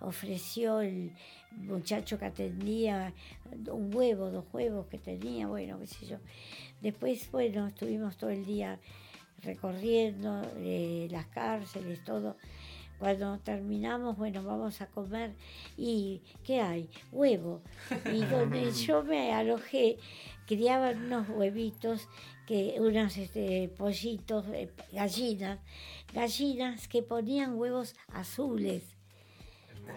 [0.00, 1.12] ofreció el
[1.50, 3.12] muchacho que atendía
[3.70, 6.16] un huevo, dos huevos que tenía, bueno, qué sé yo.
[6.80, 8.78] Después, bueno, estuvimos todo el día
[9.42, 12.36] recorriendo eh, las cárceles, todo.
[13.02, 15.34] Cuando terminamos, bueno, vamos a comer
[15.76, 16.88] y ¿qué hay?
[17.10, 17.60] Huevo.
[18.12, 19.98] Y donde yo me alojé,
[20.46, 22.08] criaban unos huevitos,
[22.46, 25.58] que unos este, pollitos, eh, gallinas,
[26.14, 28.84] gallinas que ponían huevos azules.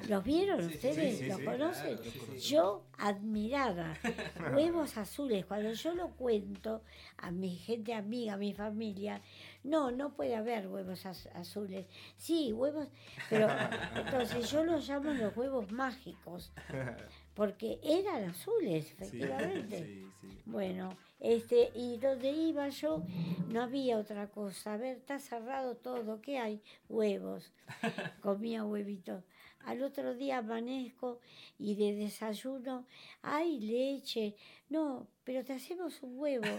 [0.09, 1.19] ¿Los vieron ustedes?
[1.19, 1.97] sí, ¿Los conocen?
[1.97, 2.35] claro.
[2.39, 3.93] Yo admiraba
[4.55, 5.45] huevos azules.
[5.45, 6.81] Cuando yo lo cuento
[7.17, 9.21] a mi gente amiga, a mi familia,
[9.65, 11.85] no, no puede haber huevos az- azules.
[12.17, 12.87] Sí, huevos,
[13.29, 13.47] pero
[13.95, 16.51] entonces yo los llamo los huevos mágicos,
[17.33, 19.77] porque eran azules, Sí, efectivamente.
[19.85, 20.41] sí, sí.
[20.45, 23.03] Bueno, este, y donde iba yo
[23.49, 24.73] no había otra cosa.
[24.73, 26.61] A ver, está cerrado todo, ¿qué hay?
[26.87, 27.51] Huevos.
[28.21, 29.23] Comía huevitos.
[29.65, 31.19] Al otro día amanezco
[31.57, 32.85] y de desayuno,
[33.23, 34.35] hay leche.
[34.69, 36.45] No, pero te hacemos un huevo.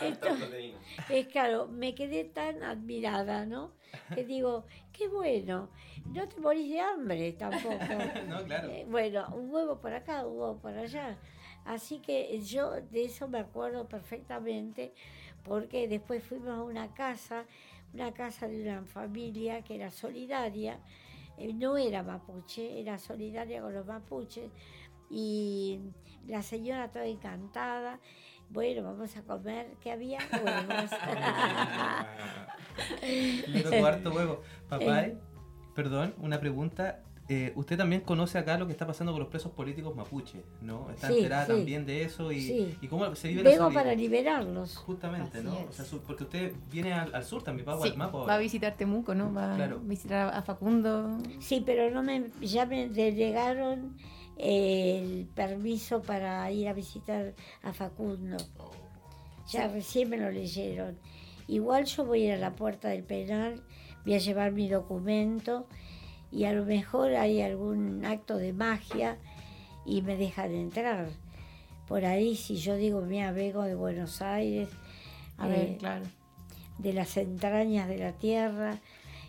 [0.00, 0.74] Entonces,
[1.08, 3.72] es claro, me quedé tan admirada, ¿no?
[4.14, 5.70] Que digo, qué bueno,
[6.06, 7.78] no te morís de hambre tampoco.
[8.28, 8.70] No, claro.
[8.70, 11.18] Eh, bueno, un huevo por acá, un huevo por allá.
[11.64, 14.94] Así que yo de eso me acuerdo perfectamente,
[15.44, 17.44] porque después fuimos a una casa,
[17.92, 20.80] una casa de una familia que era solidaria,
[21.36, 24.50] eh, no era mapuche, era solidaria con los mapuches,
[25.10, 25.80] y
[26.26, 28.00] la señora toda encantada,
[28.50, 30.90] bueno, vamos a comer, que había huevos.
[33.48, 34.42] Le tocó harto huevo.
[34.68, 35.18] Papá, Eh.
[35.74, 37.00] perdón, una pregunta.
[37.32, 40.90] Eh, usted también conoce acá lo que está pasando con los presos políticos mapuche, ¿no?
[40.90, 41.52] Está Sí, enterada sí.
[41.52, 42.76] también de eso y, Sí.
[42.80, 44.76] y cómo se vive Vengo para liberarlos.
[44.78, 45.56] Justamente, Así ¿no?
[45.68, 48.22] O sea, su- porque usted viene al, al sur también, va a Sí, Gualmapo va
[48.24, 48.34] ahora.
[48.34, 49.32] a visitar Temuco, ¿no?
[49.32, 49.76] Va Claro.
[49.76, 51.18] a visitar a Facundo.
[51.38, 53.96] Sí, pero no me, ya me delegaron
[54.42, 58.36] el permiso para ir a visitar a Facundo.
[59.48, 60.98] Ya recién me lo leyeron.
[61.48, 63.62] Igual yo voy a ir a la puerta del penal,
[64.04, 65.66] voy a llevar mi documento
[66.30, 69.18] y a lo mejor hay algún acto de magia
[69.84, 71.08] y me dejan entrar.
[71.88, 74.68] Por ahí, si yo digo, mira, vengo de Buenos Aires,
[75.38, 76.04] A ver, eh, claro.
[76.78, 78.78] de las entrañas de la tierra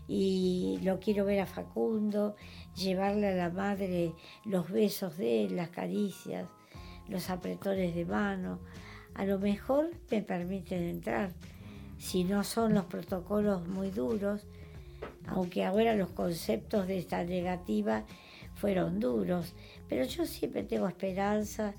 [0.08, 2.36] y lo quiero ver a Facundo,
[2.76, 4.14] llevarle a la madre
[4.46, 6.48] los besos de él, las caricias,
[7.08, 8.60] los apretones de mano.
[9.14, 11.32] A lo mejor me permiten entrar,
[11.98, 14.46] si no son los protocolos muy duros,
[15.28, 18.06] aunque ahora los conceptos de esta negativa
[18.56, 19.54] fueron duros,
[19.90, 21.74] pero yo siempre tengo esperanza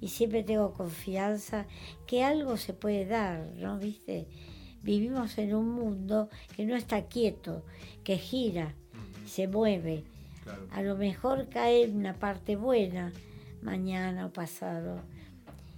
[0.00, 1.66] y siempre tengo confianza
[2.06, 3.78] que algo se puede dar, ¿no?
[3.78, 4.26] ¿Viste?
[4.82, 7.64] Vivimos en un mundo que no está quieto,
[8.02, 8.74] que gira,
[9.24, 10.04] se mueve.
[10.44, 10.66] Claro.
[10.72, 13.12] A lo mejor cae una parte buena
[13.62, 15.00] mañana o pasado.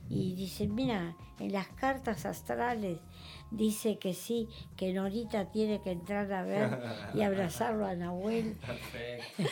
[0.08, 2.98] Y dicen, mira, en las cartas astrales
[3.50, 6.78] dice que sí, que Norita tiene que entrar a ver
[7.14, 8.56] y abrazarlo a Nahuel.
[8.66, 9.42] Perfecto.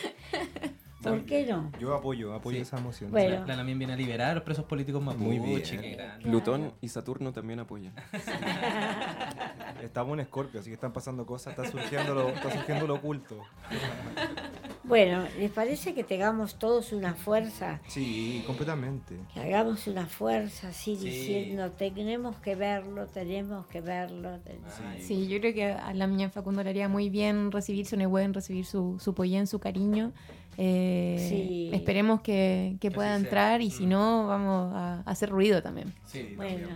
[1.03, 1.71] ¿Por qué no?
[1.79, 2.61] Yo apoyo, apoyo Sí.
[2.63, 3.11] esa emoción.
[3.11, 3.41] Bueno.
[3.41, 5.23] La, la también viene a liberar a los presos políticos mapuche.
[5.23, 5.97] Muy bien.
[6.23, 7.93] Plutón y Saturno también apoyan.
[9.83, 13.39] Estamos en Escorpio, así que están pasando cosas, está surgiendo lo, está surgiendo lo oculto.
[14.87, 17.81] Bueno, ¿les parece que tengamos todos una fuerza?
[17.87, 19.15] Sí, completamente.
[19.33, 21.05] Que hagamos una fuerza así Sí.
[21.09, 24.37] diciendo, tenemos que verlo, tenemos que verlo.
[24.39, 27.85] ten- Ay, Sí, yo creo que a la niña Facundo le haría muy bien recibir
[27.87, 30.11] su buen recibir su, su pollén, su cariño.
[30.57, 31.69] Eh, Sí.
[31.73, 33.89] Esperemos que, que pueda entrar y si Mm.
[33.89, 35.93] no, vamos a, a hacer ruido también.
[36.05, 36.67] Sí, Bueno,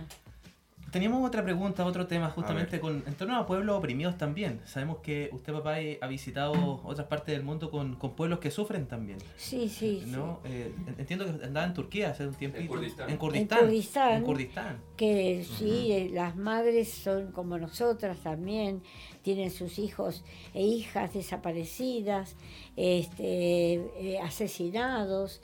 [0.90, 4.60] Teníamos otra pregunta, otro tema justamente con, en torno a pueblos oprimidos también.
[4.66, 8.50] Sabemos que usted, papá, eh, ha visitado otras partes del mundo con, con pueblos que
[8.50, 9.18] sufren también.
[9.36, 10.02] sí, sí.
[10.44, 12.66] Eh, en- entiendo que andaba en Turquía hace un tiempito.
[12.68, 13.08] Kurdistán.
[13.10, 13.58] En Kurdistán.
[13.60, 14.14] En Kurdistán.
[14.16, 14.80] En Kurdistán.
[14.96, 18.82] que sí, eh, las madres son como nosotras también,
[19.22, 20.24] tienen sus hijos
[20.54, 22.36] e hijas desaparecidas,
[22.76, 25.40] este, eh, asesinados,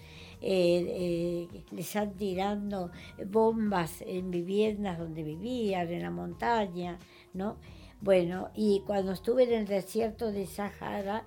[0.48, 2.92] eh, eh, les están tirando
[3.26, 7.00] bombas en viviendas donde vivían, en la montaña,
[7.34, 7.56] ¿no?
[8.00, 11.26] Bueno, y cuando estuve en el desierto de Sahara,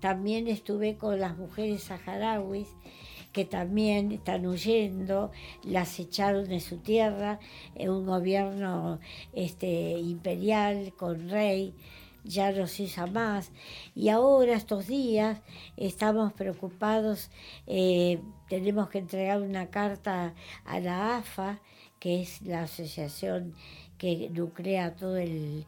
[0.00, 2.68] también estuve con las mujeres saharauis
[3.32, 5.30] que también están huyendo,
[5.62, 7.40] las echaron de su tierra,
[7.74, 8.98] en un gobierno
[9.34, 11.74] este, imperial con rey,
[12.24, 13.52] ya no se usa más.
[13.94, 15.42] Y ahora, estos días,
[15.76, 17.30] estamos preocupados,
[17.66, 20.34] eh, tenemos que entregar una carta
[20.64, 21.60] a la AFA,
[21.98, 23.54] que es la asociación
[23.98, 25.64] que nuclea todo el,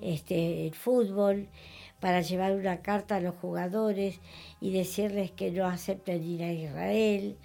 [0.00, 1.48] este, el fútbol,
[2.00, 4.20] para llevar una carta a los jugadores
[4.60, 7.36] y decirles que no acepten ir a Israel,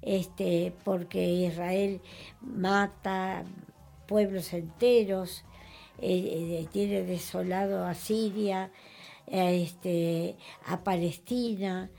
[0.00, 2.00] este, porque Israel
[2.40, 3.44] mata
[4.06, 5.44] pueblos enteros,
[6.00, 8.70] eh, eh, tiene desolado a Siria,
[9.26, 10.36] este,
[10.66, 11.90] a Palestina,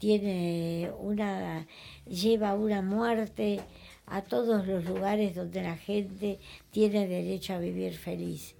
[0.00, 1.66] tiene una,
[2.06, 3.60] lleva una muerte
[4.06, 6.40] a todos los lugares donde la gente
[6.70, 8.56] tiene derecho a vivir feliz.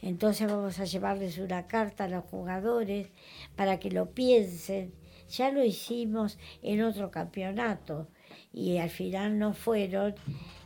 [0.00, 3.08] Entonces vamos a llevarles una carta a los jugadores
[3.56, 4.92] para que lo piensen.
[5.28, 8.06] Ya lo hicimos en otro campeonato
[8.52, 10.14] y al final no fueron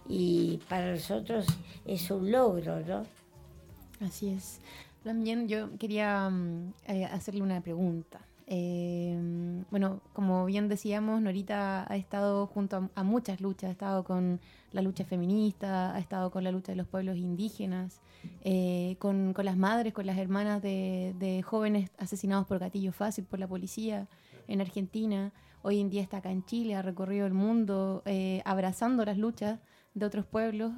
[0.07, 1.47] y para nosotros
[1.87, 3.07] es un logro, ¿no?
[4.07, 4.61] Así es.
[5.03, 8.21] También yo quería mm, eh, hacerle una pregunta.
[8.47, 9.19] Eh,
[9.71, 14.41] bueno, como bien decíamos, Norita ha estado junto a, muchas luchas, ha estado con
[14.73, 18.01] la lucha feminista, ha estado con la lucha de los pueblos indígenas,
[18.43, 23.49] eh, con, las madres, con las hermanas de, jóvenes asesinados por gatillo fácil por la
[23.49, 24.09] policía
[24.49, 25.33] en Argentina.
[25.63, 29.61] Hoy en día está acá en Chile, ha recorrido el mundo eh, abrazando las luchas
[29.95, 30.73] de otros pueblos.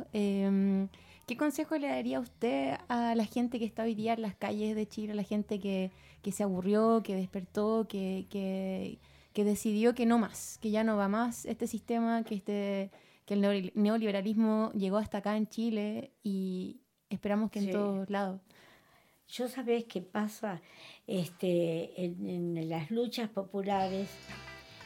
[1.26, 4.76] ¿Qué consejo le daría usted a la gente que está hoy día en las calles
[4.76, 5.90] de Chile, a la gente que,
[6.22, 8.98] que se aburrió, que despertó, que, que,
[9.32, 12.90] que decidió que no más, que ya no va más este sistema, que, este,
[13.24, 17.70] que el neoli- neoliberalismo llegó hasta acá en Chile y esperamos que en Sí.
[17.72, 18.40] todos lados?
[19.28, 20.60] Yo sabés qué pasa
[21.06, 24.10] este, en, en las luchas populares.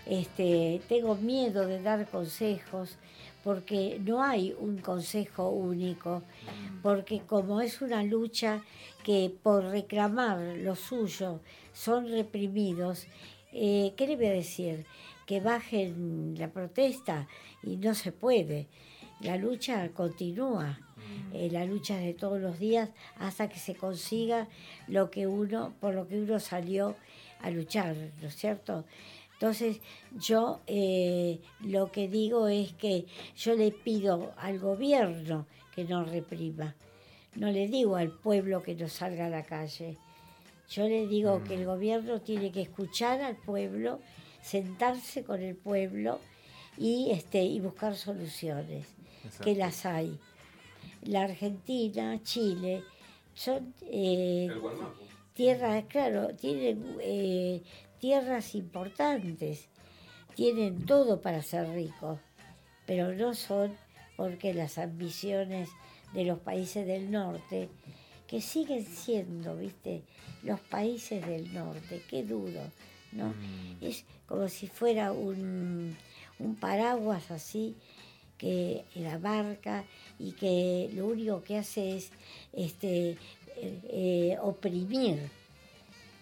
[0.07, 2.97] Este, tengo miedo de dar consejos
[3.45, 6.23] porque no hay un consejo único,
[6.83, 8.63] porque como es una lucha
[9.05, 11.41] que por reclamar lo suyo
[11.73, 13.07] son reprimidos,
[13.53, 14.85] eh, ¿qué le voy a decir?
[15.27, 17.29] Que bajen la protesta
[17.63, 18.67] y no se puede.
[19.21, 20.79] La lucha continúa,
[21.33, 24.49] eh, la lucha de todos los días hasta que se consiga
[24.87, 26.97] lo que uno, por lo que uno salió
[27.41, 28.85] a luchar, ¿no es cierto?
[29.39, 29.81] Entonces
[30.19, 36.75] yo eh, lo que digo es que yo le pido al gobierno que no reprima,
[37.37, 39.97] no le digo al pueblo que no salga a la calle.
[40.69, 44.01] Yo le digo que el gobierno tiene que escuchar al pueblo,
[44.43, 46.19] sentarse con el pueblo
[46.77, 48.89] y, este, y buscar soluciones,
[49.45, 50.19] que las hay.
[51.03, 52.83] La Argentina, Chile,
[53.35, 54.51] son eh,
[55.33, 57.63] tierras, claro, tienen eh,
[57.99, 59.69] tierras importantes,
[60.35, 62.19] tienen todo para ser ricos,
[62.87, 63.77] pero no son
[64.17, 65.69] porque las ambiciones
[66.13, 67.69] de los países del norte,
[68.27, 70.03] que siguen siendo, viste,
[70.43, 72.61] los países del norte, qué duro,
[73.13, 73.35] ¿no?
[73.81, 75.97] Es como si fuera un,
[76.39, 77.77] un paraguas así
[78.39, 79.85] que la abarca
[80.19, 82.11] y que lo único que hace es
[82.53, 83.17] este, eh,
[83.57, 85.19] eh, oprimir.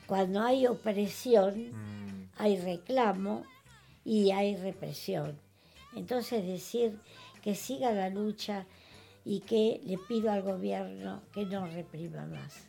[0.07, 1.73] Cuando hay opresión,
[2.39, 3.45] hay reclamo
[4.05, 5.39] y hay represión.
[5.95, 6.97] Entonces decir
[7.43, 8.67] que siga la lucha
[9.25, 12.67] y que le pido al gobierno que no reprima más.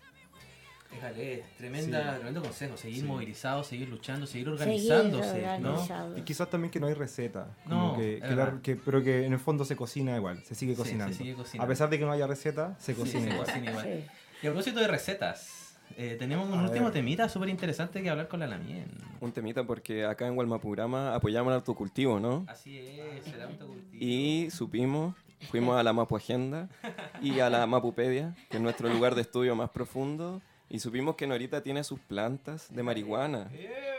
[0.89, 3.03] Fíjale, tremenda, tremendo consejo, seguir Sí.
[3.05, 6.17] movilizados, seguir luchando, seguir Seguir organizándose, ¿no?
[6.17, 7.55] Y quizás también que no hay receta.
[7.65, 10.77] No, que, la- que- pero que en el fondo se cocina igual, se sigue Sí,
[10.77, 11.15] se cocinando.
[11.15, 11.65] sigue cocinando.
[11.65, 13.45] A pesar de que no haya receta, se Sí, cocina se igual.
[13.45, 13.85] cocina igual.
[13.85, 14.07] Sí.
[14.41, 15.57] Y a propósito de recetas,
[15.98, 16.93] eh, tenemos un A último ver.
[16.93, 18.86] temita súper interesante que hablar con la Lamien.
[19.20, 22.45] Un temita porque acá en Gualmapurama apoyamos el autocultivo, ¿no?
[22.48, 24.04] Así es, un autocultivo.
[24.04, 25.16] Y supimos,
[25.50, 26.70] fuimos a la Mapu Agenda
[27.22, 31.26] y a la Mapupedia, que es nuestro lugar de estudio más profundo, y supimos que
[31.28, 33.49] Norita tiene sus plantas de marihuana.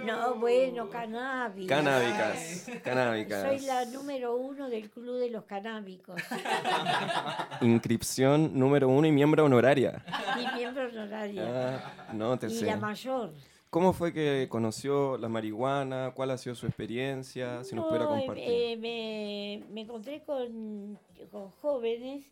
[0.04, 1.66] No, bueno, cannabis.
[1.66, 3.42] Canábicas, canábicas.
[3.42, 6.20] Soy la número uno del club de los canábicos
[7.60, 10.04] Inscripción número uno y miembro honoraria.
[10.38, 11.42] y miembro honorario.
[11.46, 12.66] Ah, no te y sé.
[12.66, 13.32] la mayor.
[13.70, 16.12] ¿Cómo fue que conoció la marihuana?
[16.14, 17.62] ¿Cuál ha sido su experiencia?
[17.64, 18.44] Si nos pudiera No, eh, compartir.
[18.48, 20.98] eh, me, me encontré con,
[21.30, 22.24] con jóvenes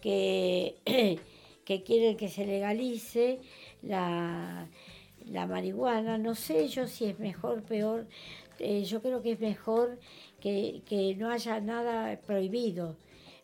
[0.00, 0.76] que,
[1.64, 3.40] que quieren que se legalice
[3.82, 4.68] la,
[5.26, 6.18] la marihuana.
[6.18, 8.06] No sé yo si es mejor, peor.
[8.58, 9.98] Eh, yo creo que es mejor
[10.40, 12.96] que, que no haya nada prohibido.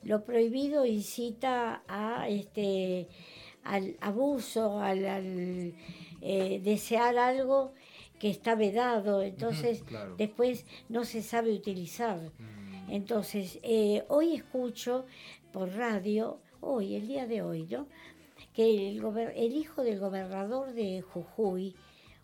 [0.03, 3.09] Lo prohibido incita a este
[3.64, 5.75] al abuso, al, al,
[6.23, 7.73] eh, desear algo
[8.18, 10.14] que está vedado, entonces claro.
[10.16, 12.18] después no se sabe utilizar.
[12.39, 15.07] Mm, Entonces, eh, hoy escucho
[15.53, 17.87] por radio, hoy, el día de hoy, ¿no?
[18.55, 21.75] Que el, hijo del gobernador de Jujuy,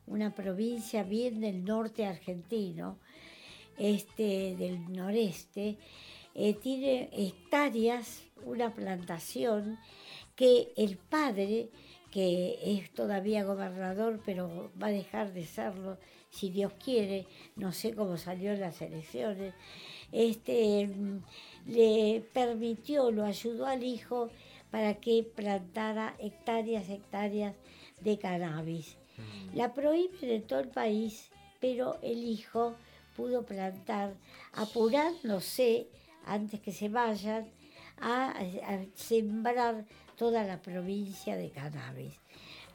[0.06, 2.98] una provincia bien del norte argentino,
[3.78, 5.76] este, del noreste,
[6.34, 9.78] eh, tiene hectáreas, una plantación
[10.34, 11.70] que el padre,
[12.10, 15.98] que es todavía gobernador, pero va a dejar de serlo
[16.30, 17.26] si Dios quiere,
[17.56, 19.54] no sé cómo salió en las elecciones,
[20.12, 21.22] este, mm,
[21.66, 24.30] le permitió, lo ayudó al hijo
[24.70, 27.54] para que plantara hectáreas, hectáreas
[28.00, 28.96] de cannabis.
[29.54, 31.30] La prohíben en todo el país,
[31.60, 32.74] pero el hijo
[33.16, 34.14] pudo plantar,
[34.52, 35.88] apurándose
[36.26, 37.48] antes que se vayan
[37.98, 39.86] a, a sembrar
[40.16, 42.14] toda la provincia de cannabis.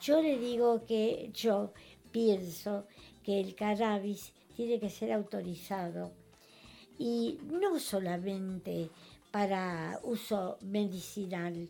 [0.01, 1.73] Yo le digo que yo
[2.11, 2.87] pienso
[3.23, 6.11] que el cannabis tiene que ser autorizado
[7.01, 8.89] y no solamente
[9.31, 11.67] para uso medicinal,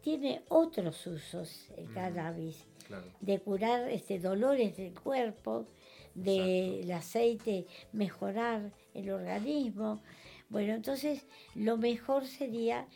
[0.00, 3.04] tiene otros usos el cannabis claro.
[3.20, 5.66] de curar este, dolores del cuerpo,
[6.14, 10.00] del aceite mejorar el organismo.
[10.48, 12.86] Bueno, entonces lo mejor sería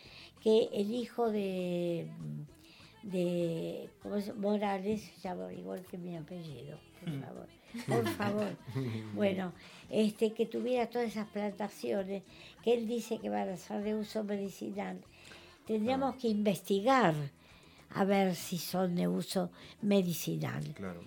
[0.41, 2.09] que el hijo de,
[3.03, 7.49] de ¿cómo se- Morales, llama igual que mi apellido, por favor,
[7.87, 8.57] por favor.
[9.15, 9.53] Bueno,
[9.91, 12.23] este, que tuviera todas esas plantaciones
[12.63, 14.99] que él dice que van a ser de uso medicinal.
[15.67, 17.15] Tendríamos que investigar
[17.91, 19.51] a ver si son de uso
[19.83, 20.63] medicinal.
[20.75, 21.01] Claro.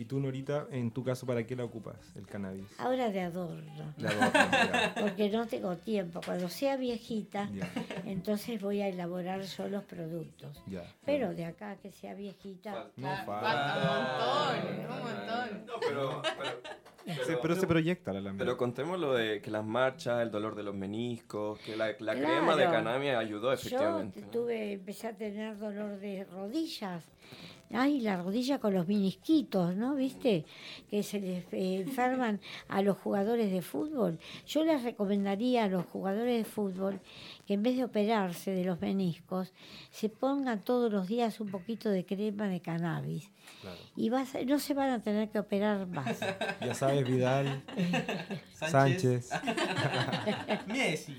[0.00, 2.64] Y tú, Norita, en tu caso, ¿para qué la ocupas, el cannabis?
[2.78, 4.94] Ahora de adorno, La adornas, ya.
[4.98, 6.22] porque no tengo tiempo.
[6.24, 7.70] Cuando sea viejita, Ya,
[8.06, 10.62] entonces voy a elaborar yo los productos.
[10.66, 10.84] ya.
[11.04, 15.66] Pero de acá que sea viejita, No Falta un montón, un montón.
[15.66, 16.22] No, pero,
[17.04, 18.56] pero, Sí, pero se proyecta la pero Alameda.
[18.56, 22.20] contemos lo de que las marchas, el dolor de los meniscos, que la, la Claro.
[22.20, 24.22] crema de cannabis ayudó yo efectivamente.
[24.22, 24.28] ¿no?
[24.28, 27.04] tuve, empecé a tener dolor de rodillas.
[27.72, 29.94] Ay, la rodilla con los minisquitos, ¿no?
[29.94, 30.44] ¿Viste?
[30.90, 34.18] Que se les eh, enferman a los jugadores de fútbol.
[34.46, 37.00] Yo les recomendaría a los jugadores de fútbol
[37.46, 39.52] que en vez de operarse de los meniscos,
[39.92, 43.30] se pongan todos los días un poquito de crema de cannabis.
[43.60, 43.76] Claro.
[43.96, 46.18] Y vas a- no se van a tener que operar más.
[46.60, 47.62] Ya sabes, Vidal,
[48.52, 49.30] Sánchez.
[50.66, 51.16] Messi.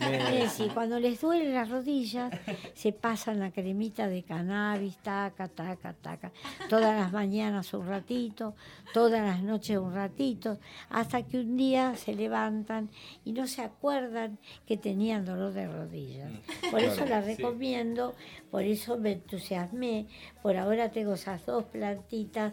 [0.00, 2.32] Messi, cuando les duelen las rodillas,
[2.74, 6.32] se pasan la cremita de cannabis, taca, taca, taca.
[6.68, 8.54] Todas las mañanas un ratito,
[8.92, 10.58] todas las noches un ratito,
[10.90, 12.90] hasta que un día se levantan
[13.24, 16.30] y no se acuerdan que tenían dolor de rodillas.
[16.70, 18.14] Por eso la recomiendo,
[18.50, 20.06] por eso me entusiasmé.
[20.42, 22.52] Por ahora tengo esas dos plantitas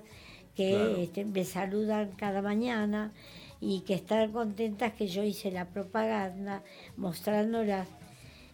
[0.55, 0.95] que Claro.
[0.97, 3.13] este, me saludan cada mañana
[3.61, 6.63] y que están contentas que yo hice la propaganda
[6.97, 7.87] mostrándolas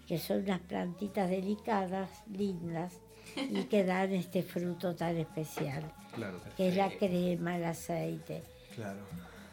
[0.05, 2.99] que son unas plantitas delicadas, lindas
[3.35, 5.83] y que dan este fruto tan especial,
[6.13, 8.43] Claro, que es la crema, el aceite.
[8.75, 8.99] claro.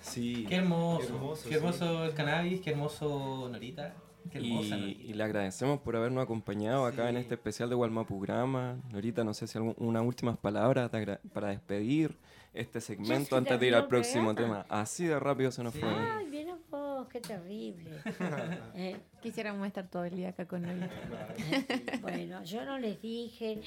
[0.01, 0.45] Sí.
[0.49, 1.07] Qué hermoso.
[1.07, 3.95] Qué hermoso, Qué hermoso el cannabis, qué hermoso Norita.
[4.31, 5.03] Qué hermosa Y, Norita.
[5.03, 8.77] y le agradecemos por habernos acompañado acá en este especial de Gualmapugama.
[8.93, 10.91] Norita, no sé si algún- unas últimas palabras
[11.33, 12.17] para despedir
[12.55, 14.65] este segmento se antes de ir al próximo programa.
[14.65, 14.81] tema.
[14.81, 15.81] Así de rápido se nos Sí.
[15.81, 15.89] fue.
[15.91, 17.91] Ay, mira vos, qué terrible.
[18.77, 20.89] Eh, Quisiéramos estar todo el día acá con él.
[22.03, 23.61] Bueno, yo no les dije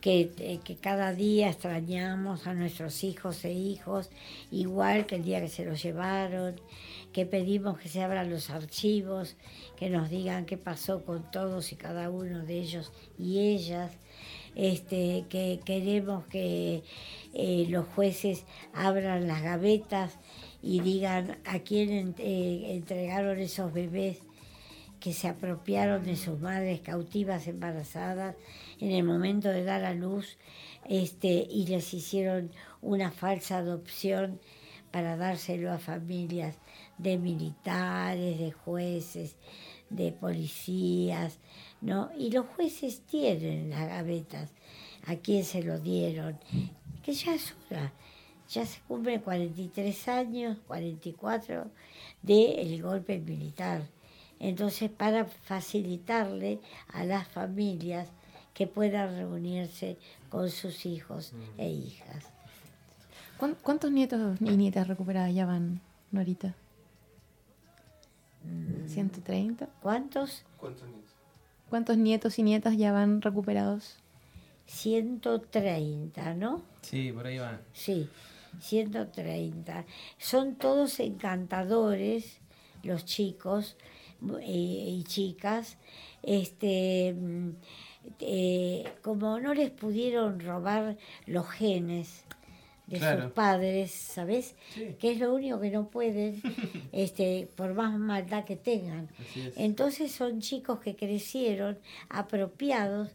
[0.00, 4.10] que, eh, que cada día extrañamos a nuestros hijos e hijos,
[4.50, 6.60] igual que el día que se los llevaron,
[7.12, 9.36] que pedimos que se abran los archivos,
[9.76, 13.92] que nos digan qué pasó con todos y cada uno de ellos y ellas,
[14.54, 16.82] este, que queremos que
[17.32, 20.18] eh, los jueces abran las gavetas
[20.62, 24.18] y digan a quién eh, entregaron esos bebés
[25.00, 28.36] que se apropiaron de sus madres cautivas embarazadas
[28.80, 30.38] en el momento de dar a luz
[30.88, 32.50] este, y les hicieron
[32.80, 34.40] una falsa adopción
[34.90, 36.56] para dárselo a familias
[36.98, 39.36] de militares, de jueces,
[39.90, 41.38] de policías,
[41.84, 42.10] ¿no?
[42.18, 44.50] Y los jueces tienen las gavetas
[45.06, 46.38] a quién se lo dieron,
[47.04, 47.92] que ya es hora,
[48.48, 51.66] ya se cumplen 43 años, 44
[52.22, 53.82] del golpe militar.
[54.40, 56.58] Entonces, para facilitarle
[56.92, 58.08] a las familias
[58.54, 59.96] que puedan reunirse
[60.30, 62.24] con sus hijos e hijas.
[63.38, 65.80] ¿Cuán- ¿Cuántos nietos y nietas recuperadas ya van,
[66.12, 66.54] Norita?
[68.86, 69.68] ¿130?
[69.82, 70.44] ¿Cuántos?
[70.58, 71.03] ¿Cuántos nietos
[72.38, 73.96] y nietas ya van recuperados?
[74.66, 76.62] 130, ¿no?
[76.82, 77.60] Sí, por ahí va.
[77.72, 78.08] Sí.
[78.60, 79.84] 130.
[80.16, 82.38] Son todos encantadores,
[82.84, 83.76] los chicos
[84.40, 85.76] eh, y chicas.
[86.22, 87.50] Este, mm,
[88.20, 90.96] eh, como no les pudieron robar
[91.26, 92.24] los genes
[92.86, 93.22] de Claro.
[93.24, 94.54] sus padres, ¿sabes?
[94.74, 94.94] Sí.
[94.98, 96.40] Que es lo único que no pueden,
[96.92, 99.08] este, por más maldad que tengan.
[99.56, 101.78] Entonces son chicos que crecieron
[102.10, 103.08] apropiados,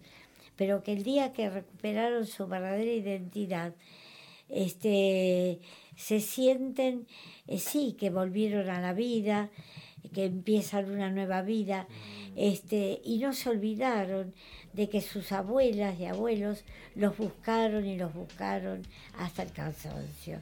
[0.55, 3.73] pero que el día que recuperaron su verdadera identidad,
[4.49, 5.59] este,
[5.95, 7.05] se sienten,
[7.47, 9.49] eh, sí, que volvieron a la vida,
[10.13, 11.87] que empiezan una nueva vida,
[12.35, 14.33] este, y no se olvidaron
[14.73, 16.63] de que sus abuelas y abuelos
[16.95, 18.83] los buscaron y los buscaron
[19.17, 20.39] hasta el cansancio.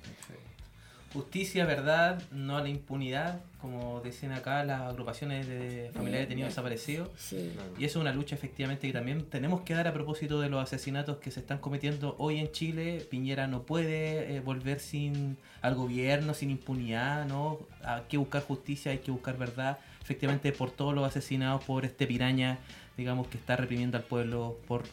[1.14, 7.10] Justicia, verdad, no a la impunidad, como decían acá las agrupaciones de familiares detenidos desaparecidos.
[7.18, 7.54] Sí.
[7.80, 10.62] Y eso es una lucha efectivamente que también tenemos que dar a propósito de los
[10.62, 13.08] asesinatos que se están cometiendo hoy en Chile.
[13.10, 17.60] Piñera no puede eh, volver sin al gobierno, sin impunidad, ¿no?
[17.84, 22.08] Hay que buscar justicia, hay que buscar verdad, efectivamente por todos los asesinados, por este
[22.08, 22.60] piraña,
[22.96, 24.84] digamos, que está reprimiendo al pueblo, por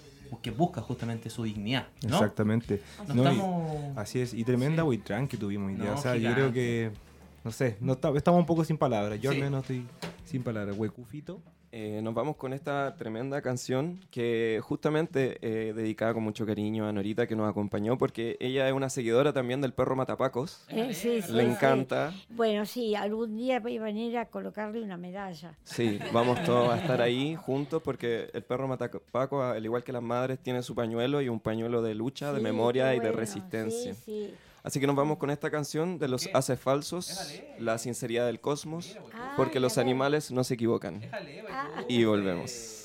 [0.42, 2.16] que busca justamente su dignidad, ¿no?
[2.16, 2.82] Exactamente.
[3.06, 3.96] No No, y- estamos...
[3.96, 4.86] Así es, y tremenda Sí.
[4.86, 5.92] Buitrán que tuvimos hoy día.
[5.92, 6.90] O sea, yo creo que,
[7.44, 9.20] no sé, no está- estamos un poco sin palabras.
[9.20, 9.36] Yo Sí.
[9.36, 9.86] al menos estoy
[10.24, 10.76] sin palabras.
[10.76, 11.40] Huecufito.
[11.76, 16.92] Eh, nos vamos con esta tremenda canción que justamente eh, dedicada con mucho cariño a
[16.92, 20.64] Norita que nos acompañó porque ella es una seguidora también del perro Matapacos.
[20.68, 21.50] Eh, sí, sí, Le sí.
[21.50, 22.14] encanta.
[22.28, 25.58] Bueno, sí, algún día voy a venir a colocarle una medalla.
[25.64, 30.00] Sí, vamos todos a estar ahí juntos porque el perro Matapaco, al igual que las
[30.00, 33.94] madres, tiene su pañuelo y un pañuelo de lucha, de memoria y de resistencia.
[33.94, 34.34] Sí, sí.
[34.64, 37.54] Así que nos vamos con esta canción de los haces falsos, Déjale.
[37.58, 38.96] la sinceridad del cosmos,
[39.36, 41.02] porque los animales no se equivocan.
[41.12, 41.84] Ah.
[41.86, 42.83] Y volvemos.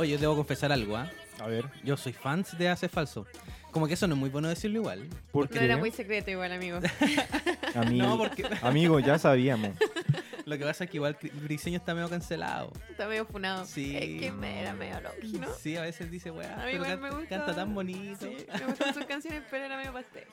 [0.00, 1.10] Oye, debo confesar algo, ¿ah?
[1.40, 3.26] A ver, Yo soy fan de Hace Falso.
[3.70, 5.06] Como que eso no es muy bueno decirlo igual.
[5.30, 6.80] ¿por No era muy secreto igual, amigo.
[7.74, 9.76] Amigo, No, porque amigo, ya sabíamos.
[10.46, 12.72] lo que pasa es que igual Briseño está medio cancelado.
[12.88, 13.66] Está medio funado.
[13.66, 13.94] Sí.
[13.94, 15.52] Es que me era medio logi, ¿no?
[15.52, 17.36] Sí, a veces dice, weá, A mí pero igual canta, me gusta.
[17.36, 18.26] canta tan bonito.
[18.26, 20.24] Sí, me gustan sus canciones, pero era medio pastel.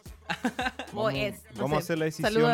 [0.94, 1.44] o Vamos, es.
[1.56, 2.48] no vamos a hacer la decisión Saludo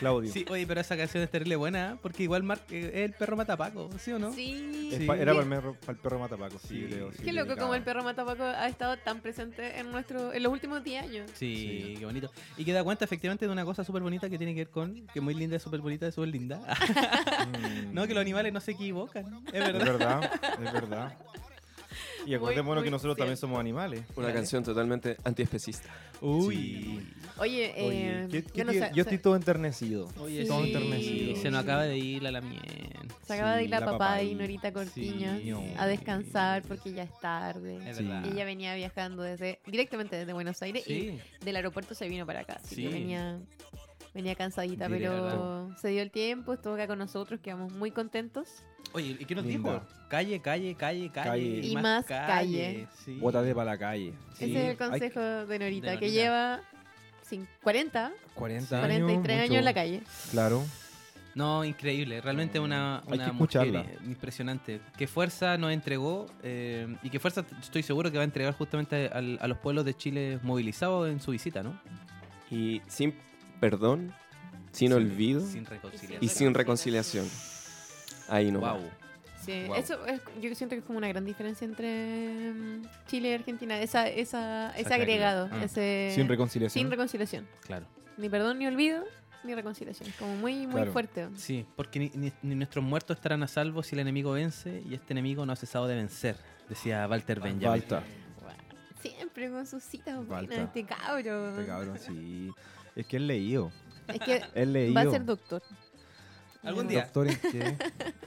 [0.00, 0.32] Claudio.
[0.32, 3.36] Sí, oye, pero esa canción es terrible buena, porque igual Mark eh, es el perro
[3.36, 4.32] matapaco, ¿sí o no?
[4.32, 4.88] Sí.
[4.92, 5.06] Es Sí.
[5.06, 6.86] pa- Era para el, perro, para el perro matapaco, sí, Sí.
[6.90, 7.12] creo.
[7.12, 10.52] sí, Qué loco como el perro matapaco ha estado tan presente en nuestro en los
[10.52, 11.30] últimos 10 años.
[11.34, 11.54] Sí,
[11.94, 11.96] Sí.
[11.98, 12.30] qué bonito.
[12.56, 15.06] Y que da cuenta efectivamente de una cosa súper bonita que tiene que ver con,
[15.12, 16.60] que muy linda, es súper bonita, es súper linda.
[17.50, 17.94] Mm.
[17.94, 19.84] no, que los animales no se equivocan, es Es verdad.
[20.20, 21.18] verdad, es verdad.
[22.26, 23.46] Y acordémonos muy que nosotros también cierto.
[23.48, 24.02] somos animales.
[24.16, 25.88] Una canción totalmente antiespecista.
[26.20, 27.06] Uy.
[27.38, 30.08] Oye, Oye, eh, ¿qué- qué yo no sé, yo se- estoy todo enternecido.
[30.18, 30.66] Oye, todo Sí.
[30.72, 31.36] enternecido.
[31.36, 32.60] Se nos acaba de ir la lamien.
[33.26, 34.34] se acaba de Sí, ir la, la papá de.
[34.34, 35.52] Norita Cortiñas Sí.
[35.78, 37.78] a descansar porque ya es tarde.
[37.88, 38.02] Es Sí.
[38.04, 38.24] verdad.
[38.26, 41.18] Y ella venía viajando desde directamente desde Buenos Aires Sí.
[41.40, 42.60] y del aeropuerto se vino para acá.
[42.62, 42.88] Así que Sí.
[42.88, 43.38] venía,
[44.12, 45.12] venía cansadita, Directo.
[45.70, 48.64] pero se dio el tiempo, estuvo acá con nosotros, quedamos muy contentos.
[48.92, 49.72] Oye, ¿y qué nos Linda.
[49.74, 49.84] dijo?
[50.08, 51.30] Calle, calle, calle, calle.
[51.30, 51.60] Calle.
[51.66, 52.88] Y más calle.
[53.04, 53.18] Sí.
[53.20, 54.12] Bótate para la calle.
[54.36, 54.46] Sí.
[54.46, 56.22] Ese es el consejo de Norita, de que Norita.
[56.22, 56.60] lleva
[57.30, 58.88] cin- 40, 40 años.
[58.98, 59.58] 43 años mucho.
[59.60, 60.02] en la calle.
[60.32, 60.64] Claro.
[61.36, 62.20] No, increíble.
[62.20, 64.80] Realmente una, Hay una que mujer impresionante.
[64.98, 69.08] Qué fuerza nos entregó eh, y qué fuerza estoy seguro que va a entregar justamente
[69.12, 71.80] al- a los pueblos de Chile movilizados en su visita, ¿no?
[72.50, 73.14] Y sin
[73.60, 74.12] perdón,
[74.72, 76.24] sin olvido Sin reconciliación.
[76.24, 77.26] y sin reconciliación.
[78.30, 78.60] Ahí no.
[78.60, 78.78] Wow.
[79.44, 79.76] Sí, Wow.
[79.76, 83.80] eso es, yo siento que es como una gran diferencia entre mm, Chile y Argentina,
[83.80, 85.48] esa, esa, ese agregado.
[85.50, 85.64] Ah.
[85.64, 86.82] ese Sin reconciliación.
[86.82, 87.46] sin reconciliación.
[87.66, 87.86] Claro.
[88.18, 89.02] Ni perdón ni olvido,
[89.44, 90.10] ni reconciliación.
[90.18, 90.92] Como muy, muy Claro.
[90.92, 91.28] fuerte.
[91.36, 94.92] Sí, porque ni, ni- ni nuestros muertos estarán a salvo si el enemigo vence y
[94.94, 96.36] este enemigo no ha cesado de vencer,
[96.68, 97.80] decía Walter Benjamin.
[97.80, 98.02] Falta.
[99.00, 100.62] Siempre con sus citas buenas, Falta.
[100.64, 101.48] este cabro.
[101.52, 102.50] Este cabrón, sí.
[102.94, 103.72] Es que es leído.
[104.06, 104.92] Es que leído.
[104.94, 105.62] va a ser doctor.
[106.62, 107.02] Algún día.
[107.04, 107.76] ¿Doctor en qué?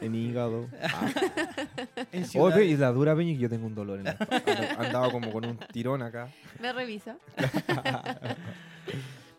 [0.01, 0.67] En hígado.
[2.11, 4.75] En Oh, ve, y la dura peña y yo tengo un dolor en la espalda.
[4.79, 6.29] Andaba como con un tirón acá.
[6.59, 7.17] Me revisa.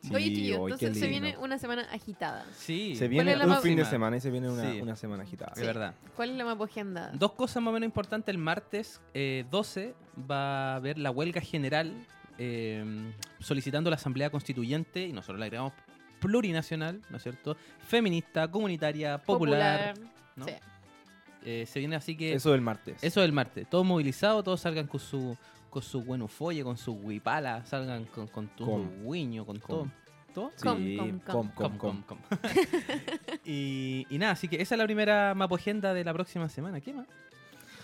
[0.03, 2.45] Sí, Oye, hoy, qué entonces se viene una semana agitada.
[2.55, 4.81] Sí, Se viene un más- fin de semana y se viene una, Sí.
[4.83, 5.55] una semana agitada.
[5.57, 5.95] de verdad.
[6.15, 7.11] ¿Cuál es la más agenda?
[7.15, 8.31] Dos cosas más o menos importantes.
[8.31, 9.95] El martes eh, 12
[10.31, 11.95] va a haber la huelga general
[12.37, 12.85] eh,
[13.41, 15.73] solicitando la Asamblea Constituyente, y nosotros la agregamos
[16.25, 17.57] plurinacional, ¿no es cierto?
[17.87, 19.95] Feminista, comunitaria, popular.
[20.37, 20.47] ¿no?
[20.47, 20.53] Sí.
[21.45, 22.33] Eh, se viene así que...
[22.35, 23.03] Eso del martes.
[23.05, 23.68] Eso del martes.
[23.68, 25.37] Todos movilizados, todos salgan con su
[25.68, 29.11] con su buen ufolle, con su huipala, salgan con, con tu Com.
[29.12, 29.81] guiño, con todo.
[29.81, 29.91] Com.
[30.33, 30.51] ¿Todo?
[30.55, 32.18] Sí, Com, com, com, Com, com, com, com.
[33.45, 36.81] y, y nada, así que esa es la primera mapo agenda de la próxima semana.
[36.81, 37.07] ¿Qué más?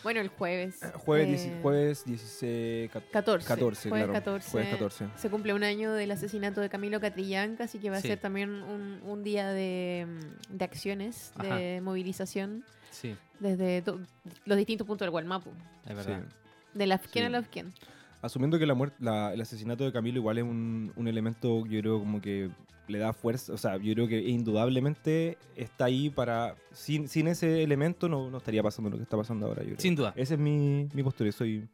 [0.03, 0.81] Bueno, el jueves.
[1.05, 3.47] Jueves, eh, 10 jueves 16, cat- 14.
[3.47, 4.13] 14, jueves claro.
[4.25, 4.51] 14.
[4.51, 5.09] Jueves 14.
[5.17, 8.51] Se cumple un año del asesinato de Camilo Catrillanca, así que va a ser también
[8.63, 14.01] un, un día de, mm, de acciones, de movilización Sí, desde to-
[14.47, 15.51] los distintos puntos del Gualmapu.
[15.87, 16.23] es verdad.
[16.75, 17.19] De la Sí.
[17.19, 17.73] a la Afken.
[18.23, 21.81] Asumiendo que la muerte, la- el asesinato de Camilo igual es un, un elemento, yo
[21.81, 22.51] creo, como que
[22.91, 23.53] le da fuerza.
[23.53, 26.55] O sea, yo creo que indudablemente está ahí para.
[26.73, 29.81] Sin, sin ese elemento no, no estaría pasando lo que está pasando ahora, yo creo.
[29.81, 30.13] Sin duda.
[30.17, 31.31] Esa es mi, mi postura.
[31.33, 31.67] Soy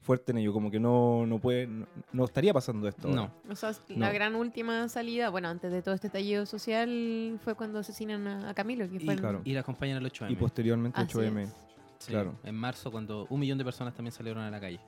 [0.00, 0.52] fuerte en ello.
[0.52, 1.66] Como que no, no puede.
[1.66, 3.08] No, no estaría pasando esto.
[3.08, 3.22] No.
[3.22, 3.32] ahora.
[3.50, 3.96] O sea, No.
[3.96, 8.50] la gran última salida, bueno, antes de todo este estallido social, fue cuando asesinan a,
[8.50, 9.40] a Camilo, que Y, fue en- claro.
[9.44, 10.30] y la acompañan al 8M.
[10.32, 11.42] Y posteriormente Así 8M.
[11.44, 11.54] es.
[11.98, 12.34] Sí, claro.
[12.42, 14.80] En marzo, cuando un millón de personas también salieron a la calle.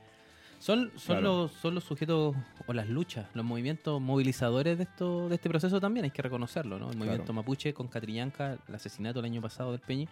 [0.65, 1.21] Son, son, Claro.
[1.43, 2.35] los, son los sujetos
[2.67, 6.79] o las luchas, los movimientos movilizadores de esto de este proceso también, hay que reconocerlo,
[6.79, 6.91] ¿no?
[6.91, 7.35] El movimiento Claro.
[7.35, 10.09] mapuche con Catrillanca, el asesinato el año pasado del Peñi,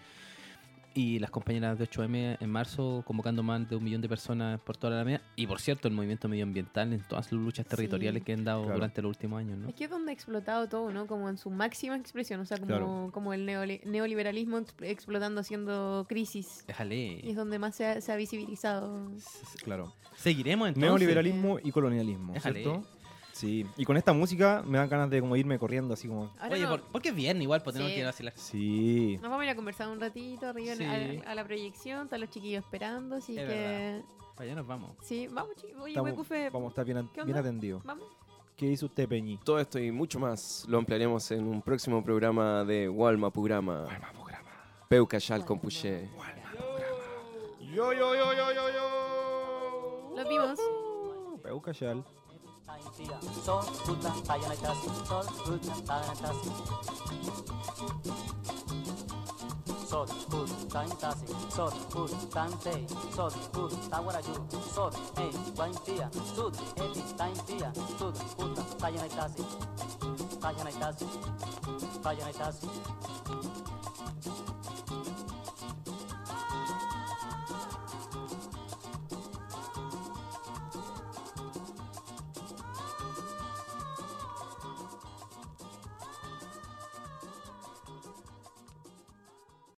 [0.95, 4.77] y las compañeras de 8M en marzo convocando más de un millón de personas por
[4.77, 5.23] toda la Alameda.
[5.37, 8.25] Y por cierto, el movimiento medioambiental en todas las luchas territoriales Sí.
[8.27, 8.75] que han dado Claro.
[8.77, 9.69] durante los últimos años, ¿no?
[9.69, 11.07] Es que es donde ha explotado todo, ¿no?
[11.07, 13.11] Como en su máxima expresión, o sea, como, Claro.
[13.13, 16.61] como el neoli- neoliberalismo ex- explotando haciendo crisis.
[16.65, 17.31] Y Déjale.
[17.31, 19.11] es donde más se ha, se ha visibilizado.
[19.65, 19.93] Claro.
[20.17, 20.89] Seguiremos entonces.
[20.91, 22.63] Neoliberalismo y colonialismo, Déjale.
[22.63, 22.87] ¿cierto?
[23.43, 23.67] Sí.
[23.77, 26.31] Y con esta música me dan ganas de como irme corriendo así como.
[26.39, 27.97] Ahora Oye, no- por, porque es viernes igual, pues tenemos Sí.
[27.97, 28.31] que ir así la...
[28.37, 29.13] Sí.
[29.21, 31.23] nos vamos a ir a conversar un ratito arriba en- Sí.
[31.27, 33.55] a, a la proyección, están los chiquillos esperando, así Es que...
[33.55, 34.03] verdad.
[34.37, 34.97] Para allá nos vamos.
[35.03, 35.81] Sí, vamos chiquillos.
[35.83, 37.41] Oye, Estamos- Huecufe, vamos a estar bien, ¿qué bien onda?
[37.41, 37.83] atendidos.
[37.85, 38.05] vamos.
[38.57, 39.39] ¿Qué dice usted, Peñi?
[39.39, 43.87] Todo esto y mucho más lo ampliaremos en un próximo programa de Walma Programa.
[44.89, 46.09] Peucayal con Puché.
[47.75, 50.15] Yo, yo, yo, yo, yo, yo.
[50.17, 50.61] Los vimos.
[51.43, 52.05] Peucayal.
[52.67, 52.95] Tayana
[55.87, 56.23] tayana.
[59.93, 64.35] Sot, put, tain tasi, sot, put, tan te, sot, put, tawaraju,
[64.75, 69.45] sot, eh, guain tia, sud, eti, tain tia, sud, puta, tayan tasi,
[70.41, 71.07] tayan tasi,
[72.03, 72.69] tayan tasi.